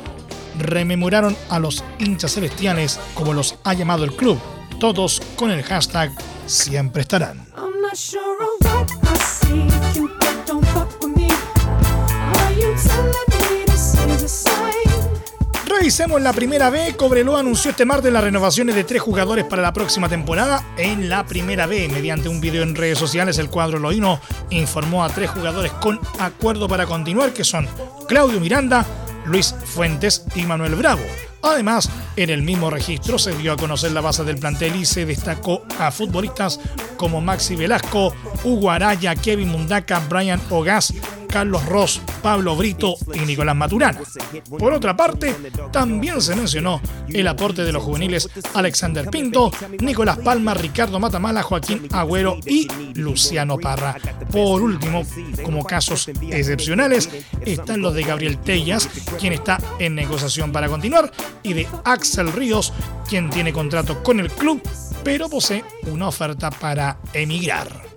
rememoraron 0.59 1.37
a 1.49 1.59
los 1.59 1.85
hinchas 1.99 2.35
celestiales 2.35 2.99
como 3.15 3.33
los 3.33 3.57
ha 3.65 3.75
llamado 3.75 4.05
el 4.05 4.15
club 4.15 4.39
todos 4.79 5.21
con 5.37 5.51
el 5.51 5.63
hashtag 5.65 6.13
siempre 6.47 7.03
estarán. 7.03 7.47
Revisemos 15.67 16.21
la 16.21 16.33
primera 16.33 16.71
B. 16.71 16.97
Cobreloa 16.97 17.41
anunció 17.41 17.71
este 17.71 17.85
martes 17.85 18.13
las 18.13 18.25
renovaciones 18.25 18.75
de 18.75 18.85
tres 18.85 19.01
jugadores 19.01 19.45
para 19.45 19.63
la 19.63 19.73
próxima 19.73 20.09
temporada 20.09 20.75
en 20.77 21.09
la 21.09 21.25
primera 21.25 21.67
B. 21.67 21.89
Mediante 21.89 22.29
un 22.29 22.41
video 22.41 22.63
en 22.63 22.75
redes 22.75 22.99
sociales, 22.99 23.39
el 23.39 23.49
cuadro 23.49 23.79
Loino 23.79 24.21
informó 24.51 25.05
a 25.05 25.09
tres 25.09 25.31
jugadores 25.31 25.73
con 25.73 26.01
acuerdo 26.19 26.69
para 26.69 26.87
continuar, 26.87 27.33
que 27.33 27.45
son 27.45 27.67
Claudio 28.07 28.41
Miranda, 28.41 28.85
Luis 29.25 29.55
Fuentes 29.65 30.25
y 30.35 30.43
Manuel 30.43 30.75
Bravo. 30.75 31.03
Además, 31.43 31.89
en 32.17 32.31
el 32.31 32.43
mismo 32.43 32.69
registro 32.71 33.19
se 33.19 33.37
dio 33.37 33.53
a 33.53 33.57
conocer 33.57 33.93
la 33.93 34.01
base 34.01 34.25
del 34.25 34.39
plantel 34.39 34.77
y 34.77 34.85
se 34.85 35.07
destacó 35.07 35.63
a 35.79 35.91
futbolistas 35.91 36.59
como 36.97 37.21
Maxi 37.21 37.55
Velasco, 37.55 38.13
Hugo 38.43 38.71
Araya, 38.71 39.15
Kevin 39.15 39.49
Mundaca, 39.49 40.03
Brian 40.09 40.41
Ogas, 40.51 40.93
Carlos 41.29 41.65
Ross, 41.67 42.01
Pablo 42.23 42.57
Brito 42.57 42.95
y 43.15 43.21
Nicolás 43.21 43.55
Maturana. 43.55 44.01
Por 44.59 44.73
otra 44.73 44.97
parte, 44.97 45.35
también 45.71 46.21
se 46.21 46.35
mencionó 46.35 46.81
el 47.09 47.29
aporte 47.29 47.65
de 47.65 47.73
los 47.73 47.83
juveniles 47.83 48.29
Alexander 48.55 49.09
Pinto, 49.09 49.51
Nicolás 49.81 50.19
Palma, 50.19 50.55
Ricardo 50.55 50.99
Matamala, 50.99 51.43
Joaquín 51.43 51.89
Agüero 51.93 52.39
y 52.47 52.67
Luciano 52.95 53.59
Parra. 53.59 53.97
Por 54.31 54.63
último, 54.63 55.03
como 55.45 55.65
casos 55.65 56.09
excepcionales, 56.09 57.09
están 57.45 57.83
los 57.83 57.95
de 57.95 58.03
Gabriel 58.03 58.39
Tellas, 58.39 58.89
quien 59.19 59.35
está 59.35 59.59
en 59.79 59.95
negociación 59.95 60.53
para 60.53 60.69
continuar, 60.69 61.13
y 61.43 61.53
de 61.53 61.69
Axel 61.85 62.33
Ríos, 62.33 62.73
quien 63.09 63.31
tiene 63.31 63.53
contrato 63.53 64.03
con 64.03 64.21
el 64.21 64.31
club, 64.31 64.61
pero 65.05 65.29
posee 65.29 65.65
una 65.87 66.09
oferta 66.09 66.51
para 66.51 66.99
emigrar. 67.13 67.88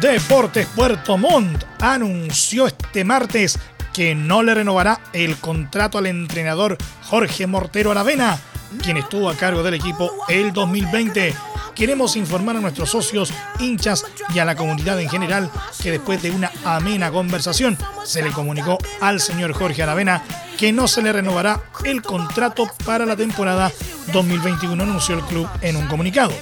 Deportes 0.00 0.66
Puerto 0.76 1.16
Montt 1.16 1.64
anunció 1.80 2.66
este 2.66 3.02
martes 3.02 3.58
que 3.94 4.14
no 4.14 4.42
le 4.42 4.54
renovará 4.54 5.00
el 5.14 5.38
contrato 5.38 5.96
al 5.96 6.04
entrenador 6.04 6.76
Jorge 7.04 7.46
Mortero 7.46 7.92
Aravena, 7.92 8.38
quien 8.82 8.98
estuvo 8.98 9.30
a 9.30 9.36
cargo 9.36 9.62
del 9.62 9.72
equipo 9.72 10.12
el 10.28 10.52
2020. 10.52 11.34
Queremos 11.74 12.14
informar 12.16 12.56
a 12.56 12.60
nuestros 12.60 12.90
socios, 12.90 13.32
hinchas 13.58 14.04
y 14.34 14.38
a 14.38 14.44
la 14.44 14.54
comunidad 14.54 15.00
en 15.00 15.08
general 15.08 15.50
que 15.82 15.92
después 15.92 16.20
de 16.22 16.30
una 16.30 16.52
amena 16.66 17.10
conversación 17.10 17.78
se 18.04 18.22
le 18.22 18.32
comunicó 18.32 18.76
al 19.00 19.18
señor 19.18 19.54
Jorge 19.54 19.82
Aravena 19.82 20.22
que 20.58 20.72
no 20.72 20.88
se 20.88 21.00
le 21.00 21.12
renovará 21.12 21.62
el 21.84 22.02
contrato 22.02 22.68
para 22.84 23.06
la 23.06 23.16
temporada 23.16 23.72
2021, 24.12 24.82
anunció 24.82 25.14
el 25.14 25.22
club 25.22 25.48
en 25.62 25.76
un 25.76 25.86
comunicado. 25.86 26.34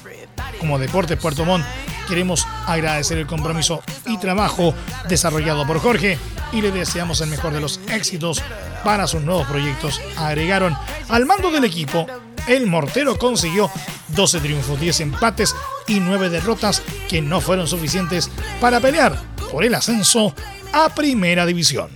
Como 0.58 0.78
Deportes 0.78 1.18
Puerto 1.18 1.44
Montt 1.44 1.64
Queremos 2.08 2.46
agradecer 2.66 3.18
el 3.18 3.26
compromiso 3.26 3.82
y 4.06 4.18
trabajo 4.18 4.74
desarrollado 5.08 5.66
por 5.66 5.80
Jorge 5.80 6.18
y 6.52 6.60
le 6.60 6.70
deseamos 6.70 7.20
el 7.20 7.30
mejor 7.30 7.52
de 7.52 7.60
los 7.60 7.80
éxitos 7.88 8.42
para 8.84 9.06
sus 9.06 9.22
nuevos 9.22 9.46
proyectos. 9.46 10.00
Agregaron 10.16 10.76
al 11.08 11.26
mando 11.26 11.50
del 11.50 11.64
equipo, 11.64 12.06
el 12.46 12.66
Mortero 12.66 13.18
consiguió 13.18 13.70
12 14.08 14.40
triunfos, 14.40 14.80
10 14.80 15.00
empates 15.00 15.56
y 15.86 16.00
9 16.00 16.28
derrotas 16.28 16.82
que 17.08 17.22
no 17.22 17.40
fueron 17.40 17.66
suficientes 17.66 18.30
para 18.60 18.80
pelear 18.80 19.18
por 19.50 19.64
el 19.64 19.74
ascenso 19.74 20.34
a 20.72 20.88
Primera 20.90 21.46
División. 21.46 21.88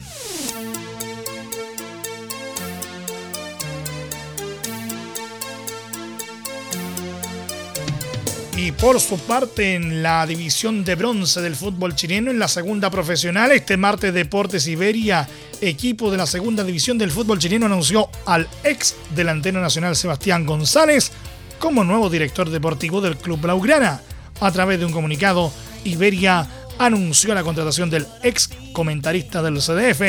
Y 8.61 8.73
por 8.73 8.99
su 8.99 9.21
parte, 9.21 9.77
en 9.77 10.03
la 10.03 10.27
división 10.27 10.83
de 10.83 10.97
bronce 10.97 11.41
del 11.41 11.55
fútbol 11.55 11.95
chileno, 11.95 12.33
en 12.33 12.41
la 12.41 12.49
segunda 12.49 12.91
profesional, 12.91 13.53
este 13.53 13.77
martes 13.77 14.13
Deportes 14.13 14.67
Iberia, 14.67 15.29
equipo 15.61 16.11
de 16.11 16.17
la 16.17 16.27
segunda 16.27 16.65
división 16.65 16.99
del 16.99 17.13
fútbol 17.13 17.39
chileno, 17.39 17.67
anunció 17.67 18.11
al 18.27 18.49
ex 18.65 18.97
delantero 19.15 19.61
nacional 19.61 19.95
Sebastián 19.95 20.45
González 20.45 21.13
como 21.61 21.85
nuevo 21.85 22.11
director 22.11 22.51
deportivo 22.51 23.01
del 23.01 23.17
club 23.17 23.41
Blaugrana. 23.43 24.03
A 24.41 24.51
través 24.51 24.81
de 24.81 24.87
un 24.87 24.93
comunicado, 24.93 25.53
Iberia 25.85 26.45
anunció 26.79 27.35
la 27.35 27.45
contratación 27.45 27.91
del 27.91 28.09
ex 28.25 28.51
comentarista 28.73 29.41
del 29.41 29.61
CDF, 29.61 30.03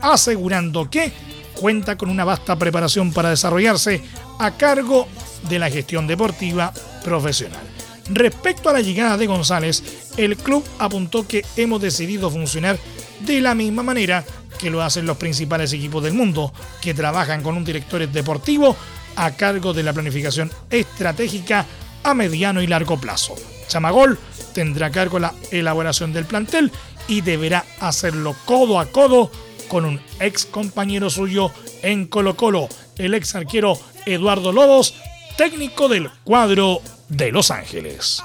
asegurando 0.00 0.88
que 0.88 1.12
cuenta 1.54 1.98
con 1.98 2.08
una 2.08 2.24
vasta 2.24 2.56
preparación 2.56 3.12
para 3.12 3.28
desarrollarse 3.28 4.00
a 4.38 4.56
cargo 4.56 5.06
de 5.50 5.58
la 5.58 5.68
gestión 5.68 6.06
deportiva 6.06 6.72
profesional. 7.04 7.79
Respecto 8.12 8.68
a 8.68 8.72
la 8.72 8.80
llegada 8.80 9.16
de 9.16 9.28
González, 9.28 10.12
el 10.16 10.36
club 10.36 10.64
apuntó 10.80 11.26
que 11.28 11.44
hemos 11.56 11.80
decidido 11.80 12.28
funcionar 12.28 12.76
de 13.20 13.40
la 13.40 13.54
misma 13.54 13.84
manera 13.84 14.24
que 14.58 14.68
lo 14.68 14.82
hacen 14.82 15.06
los 15.06 15.16
principales 15.16 15.72
equipos 15.72 16.02
del 16.02 16.14
mundo, 16.14 16.52
que 16.82 16.92
trabajan 16.92 17.42
con 17.42 17.56
un 17.56 17.64
director 17.64 18.06
deportivo 18.08 18.76
a 19.14 19.30
cargo 19.32 19.72
de 19.72 19.84
la 19.84 19.92
planificación 19.92 20.50
estratégica 20.70 21.66
a 22.02 22.14
mediano 22.14 22.60
y 22.62 22.66
largo 22.66 23.00
plazo. 23.00 23.36
Chamagol 23.68 24.18
tendrá 24.54 24.90
cargo 24.90 25.20
la 25.20 25.32
elaboración 25.52 26.12
del 26.12 26.24
plantel 26.24 26.72
y 27.06 27.20
deberá 27.20 27.64
hacerlo 27.78 28.34
codo 28.44 28.80
a 28.80 28.86
codo 28.86 29.30
con 29.68 29.84
un 29.84 30.00
ex 30.18 30.46
compañero 30.46 31.10
suyo 31.10 31.52
en 31.82 32.06
Colo 32.06 32.36
Colo, 32.36 32.68
el 32.98 33.14
ex 33.14 33.36
arquero 33.36 33.78
Eduardo 34.04 34.50
Lobos, 34.50 34.94
técnico 35.36 35.88
del 35.88 36.10
cuadro 36.24 36.82
de 37.10 37.30
Los 37.30 37.50
Ángeles. 37.50 38.22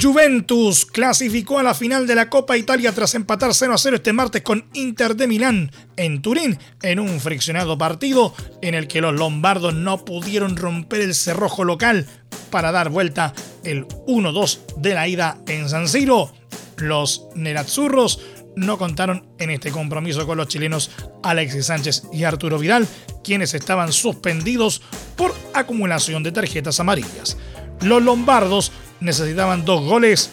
Juventus 0.00 0.84
clasificó 0.84 1.58
a 1.58 1.62
la 1.62 1.74
final 1.74 2.06
de 2.06 2.14
la 2.14 2.28
Copa 2.28 2.56
Italia 2.56 2.92
tras 2.92 3.14
empatar 3.14 3.54
0 3.54 3.74
a 3.74 3.78
0 3.78 3.96
este 3.96 4.12
martes 4.12 4.42
con 4.42 4.66
Inter 4.74 5.16
de 5.16 5.26
Milán 5.26 5.72
en 5.96 6.20
Turín 6.20 6.58
en 6.82 7.00
un 7.00 7.18
friccionado 7.18 7.78
partido 7.78 8.34
en 8.60 8.74
el 8.74 8.88
que 8.88 9.00
los 9.00 9.14
lombardos 9.14 9.74
no 9.74 10.04
pudieron 10.04 10.56
romper 10.56 11.00
el 11.00 11.14
cerrojo 11.14 11.64
local 11.64 12.06
para 12.50 12.72
dar 12.72 12.90
vuelta 12.90 13.32
el 13.64 13.86
1-2 14.06 14.76
de 14.76 14.94
la 14.94 15.08
ida 15.08 15.38
en 15.48 15.68
San 15.68 15.88
Siro. 15.88 16.30
Los 16.76 17.26
nerazzurros 17.34 18.20
no 18.56 18.78
contaron 18.78 19.28
en 19.38 19.50
este 19.50 19.70
compromiso 19.70 20.26
con 20.26 20.38
los 20.38 20.48
chilenos 20.48 20.90
Alexis 21.22 21.66
Sánchez 21.66 22.04
y 22.12 22.24
Arturo 22.24 22.58
Vidal, 22.58 22.88
quienes 23.22 23.54
estaban 23.54 23.92
suspendidos 23.92 24.82
por 25.14 25.34
acumulación 25.54 26.22
de 26.22 26.32
tarjetas 26.32 26.80
amarillas. 26.80 27.36
Los 27.82 28.02
lombardos 28.02 28.72
necesitaban 29.00 29.64
dos 29.64 29.84
goles 29.84 30.30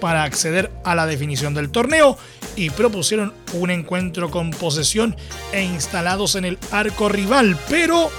para 0.00 0.22
acceder 0.22 0.70
a 0.84 0.94
la 0.94 1.06
definición 1.06 1.54
del 1.54 1.70
torneo 1.70 2.16
y 2.54 2.70
propusieron 2.70 3.34
un 3.54 3.70
encuentro 3.70 4.30
con 4.30 4.50
posesión 4.50 5.16
e 5.52 5.62
instalados 5.62 6.36
en 6.36 6.44
el 6.44 6.58
arco 6.70 7.08
rival, 7.08 7.58
pero 7.68 8.10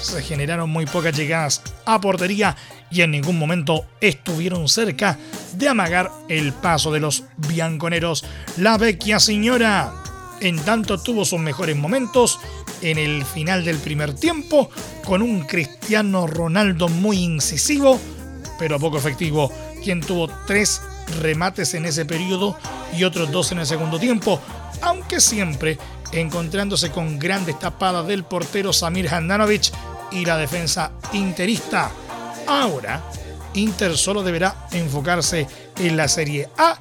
se 0.00 0.22
generaron 0.22 0.70
muy 0.70 0.86
pocas 0.86 1.16
llegadas 1.16 1.62
a 1.84 2.00
portería 2.00 2.56
y 2.92 3.02
en 3.02 3.12
ningún 3.12 3.38
momento 3.38 3.86
estuvieron 4.00 4.68
cerca 4.68 5.18
de 5.54 5.68
amagar 5.68 6.10
el 6.28 6.52
paso 6.52 6.92
de 6.92 7.00
los 7.00 7.24
bianconeros. 7.48 8.24
La 8.58 8.76
vecchia 8.76 9.18
señora, 9.18 9.92
en 10.40 10.58
tanto, 10.58 10.98
tuvo 10.98 11.24
sus 11.24 11.40
mejores 11.40 11.76
momentos 11.76 12.38
en 12.82 12.98
el 12.98 13.24
final 13.24 13.64
del 13.64 13.78
primer 13.78 14.14
tiempo 14.14 14.70
con 15.04 15.22
un 15.22 15.44
Cristiano 15.44 16.26
Ronaldo 16.26 16.88
muy 16.88 17.18
incisivo, 17.18 17.98
pero 18.58 18.78
poco 18.78 18.98
efectivo, 18.98 19.50
quien 19.82 20.00
tuvo 20.00 20.28
tres 20.46 20.82
remates 21.20 21.74
en 21.74 21.86
ese 21.86 22.04
periodo 22.04 22.56
y 22.96 23.04
otros 23.04 23.30
dos 23.30 23.52
en 23.52 23.60
el 23.60 23.66
segundo 23.66 23.98
tiempo, 23.98 24.40
aunque 24.82 25.20
siempre 25.20 25.78
encontrándose 26.12 26.90
con 26.90 27.18
grandes 27.18 27.58
tapadas 27.58 28.06
del 28.06 28.24
portero 28.24 28.72
Samir 28.72 29.08
Handanovic 29.08 29.72
y 30.10 30.26
la 30.26 30.36
defensa 30.36 30.92
interista. 31.12 31.90
Ahora, 32.46 33.02
Inter 33.54 33.96
solo 33.96 34.22
deberá 34.22 34.54
enfocarse 34.72 35.46
en 35.78 35.96
la 35.96 36.08
Serie 36.08 36.48
A 36.56 36.76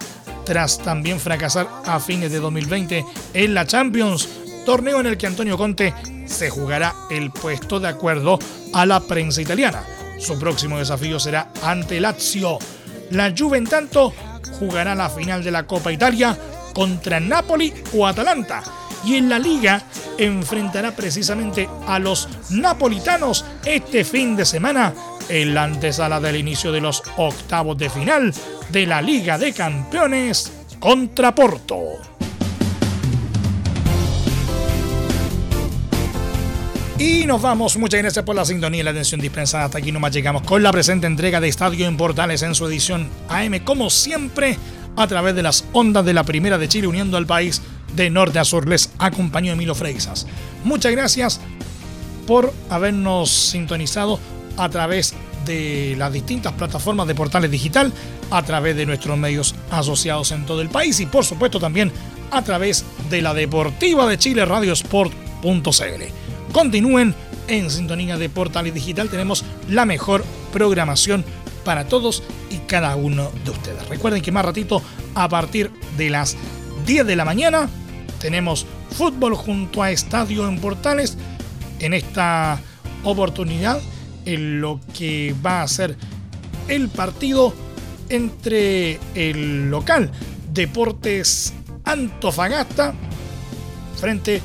tras 0.45 0.79
también 0.79 1.19
fracasar 1.19 1.67
a 1.85 1.99
fines 1.99 2.31
de 2.31 2.39
2020 2.39 3.05
en 3.33 3.53
la 3.53 3.65
Champions, 3.65 4.27
torneo 4.65 4.99
en 4.99 5.07
el 5.07 5.17
que 5.17 5.27
Antonio 5.27 5.57
Conte 5.57 5.93
se 6.25 6.49
jugará 6.49 6.95
el 7.09 7.31
puesto 7.31 7.79
de 7.79 7.89
acuerdo 7.89 8.39
a 8.73 8.85
la 8.85 8.99
prensa 9.01 9.41
italiana. 9.41 9.83
Su 10.19 10.39
próximo 10.39 10.77
desafío 10.77 11.19
será 11.19 11.51
ante 11.63 11.99
Lazio. 11.99 12.57
La 13.11 13.33
Juve, 13.37 13.57
en 13.57 13.65
tanto, 13.65 14.13
jugará 14.59 14.95
la 14.95 15.09
final 15.09 15.43
de 15.43 15.51
la 15.51 15.65
Copa 15.65 15.91
Italia 15.91 16.37
contra 16.73 17.19
Napoli 17.19 17.73
o 17.93 18.07
Atalanta. 18.07 18.63
Y 19.03 19.15
en 19.15 19.29
la 19.29 19.39
liga 19.39 19.81
enfrentará 20.17 20.91
precisamente 20.91 21.67
a 21.87 21.97
los 21.97 22.29
napolitanos 22.51 23.43
este 23.65 24.03
fin 24.03 24.35
de 24.35 24.45
semana 24.45 24.93
en 25.29 25.53
la 25.53 25.63
antesala 25.63 26.19
del 26.19 26.37
inicio 26.37 26.71
de 26.71 26.81
los 26.81 27.03
octavos 27.17 27.77
de 27.77 27.89
final 27.89 28.33
de 28.69 28.85
la 28.85 29.01
Liga 29.01 29.37
de 29.37 29.53
Campeones 29.53 30.51
contra 30.79 31.33
Porto. 31.35 32.11
Y 37.01 37.25
nos 37.25 37.41
vamos. 37.41 37.77
Muchas 37.77 37.99
gracias 37.99 38.23
por 38.23 38.35
la 38.35 38.45
sintonía 38.45 38.81
y 38.81 38.83
la 38.83 38.91
atención 38.91 39.19
dispensada. 39.19 39.65
Hasta 39.65 39.79
aquí 39.79 39.91
nomás 39.91 40.13
llegamos 40.13 40.43
con 40.43 40.61
la 40.61 40.71
presente 40.71 41.07
entrega 41.07 41.41
de 41.41 41.47
Estadio 41.47 41.87
en 41.87 41.97
Portales 41.97 42.43
en 42.43 42.53
su 42.53 42.67
edición 42.67 43.09
AM, 43.27 43.57
como 43.63 43.89
siempre, 43.89 44.55
a 44.95 45.07
través 45.07 45.33
de 45.33 45.41
las 45.41 45.65
ondas 45.73 46.05
de 46.05 46.13
la 46.13 46.23
Primera 46.23 46.59
de 46.59 46.67
Chile, 46.67 46.85
uniendo 46.85 47.17
al 47.17 47.25
país 47.25 47.63
de 47.95 48.11
norte 48.11 48.37
a 48.37 48.45
sur. 48.45 48.67
Les 48.67 48.91
acompañó 48.99 49.51
Emilio 49.51 49.73
Freixas. 49.73 50.27
Muchas 50.63 50.91
gracias 50.91 51.41
por 52.27 52.53
habernos 52.69 53.31
sintonizado 53.31 54.19
a 54.61 54.69
través 54.69 55.15
de 55.43 55.95
las 55.97 56.13
distintas 56.13 56.53
plataformas 56.53 57.07
de 57.07 57.15
portales 57.15 57.49
digital, 57.49 57.91
a 58.29 58.43
través 58.43 58.75
de 58.75 58.85
nuestros 58.85 59.17
medios 59.17 59.55
asociados 59.71 60.31
en 60.31 60.45
todo 60.45 60.61
el 60.61 60.69
país 60.69 60.99
y 60.99 61.07
por 61.07 61.25
supuesto 61.25 61.59
también 61.59 61.91
a 62.29 62.43
través 62.43 62.85
de 63.09 63.23
la 63.23 63.33
Deportiva 63.33 64.05
de 64.05 64.19
Chile 64.19 64.45
Radiosport.cl. 64.45 66.03
Continúen 66.53 67.15
en 67.47 67.71
sintonía 67.71 68.17
de 68.17 68.29
Portales 68.29 68.75
Digital, 68.75 69.09
tenemos 69.09 69.43
la 69.67 69.87
mejor 69.87 70.23
programación 70.53 71.25
para 71.65 71.87
todos 71.87 72.21
y 72.51 72.57
cada 72.67 72.95
uno 72.95 73.31
de 73.43 73.49
ustedes. 73.49 73.89
Recuerden 73.89 74.21
que 74.21 74.31
más 74.31 74.45
ratito, 74.45 74.83
a 75.15 75.27
partir 75.27 75.71
de 75.97 76.11
las 76.11 76.37
10 76.85 77.07
de 77.07 77.15
la 77.15 77.25
mañana, 77.25 77.67
tenemos 78.19 78.67
fútbol 78.91 79.33
junto 79.33 79.81
a 79.81 79.89
Estadio 79.89 80.47
en 80.47 80.59
Portales. 80.59 81.17
En 81.79 81.95
esta 81.95 82.61
oportunidad 83.03 83.81
en 84.25 84.61
lo 84.61 84.79
que 84.97 85.35
va 85.45 85.61
a 85.61 85.67
ser 85.67 85.97
el 86.67 86.89
partido 86.89 87.53
entre 88.09 88.99
el 89.15 89.69
local 89.69 90.11
Deportes 90.51 91.53
Antofagasta 91.85 92.93
frente 93.97 94.41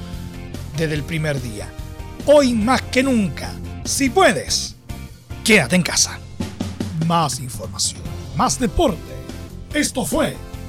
desde 0.78 0.94
el 0.94 1.02
primer 1.04 1.42
día, 1.42 1.68
hoy 2.28 2.54
más 2.54 2.84
que 2.84 3.02
nunca, 3.02 3.52
si 3.86 4.12
puedes, 4.12 4.76
quédate 5.44 5.76
en 5.76 5.84
casa. 5.84 6.20
Más 7.08 7.40
información, 7.40 8.04
más 8.38 8.60
deporte. 8.60 9.00
Esto 9.74 10.06
fue 10.06 10.36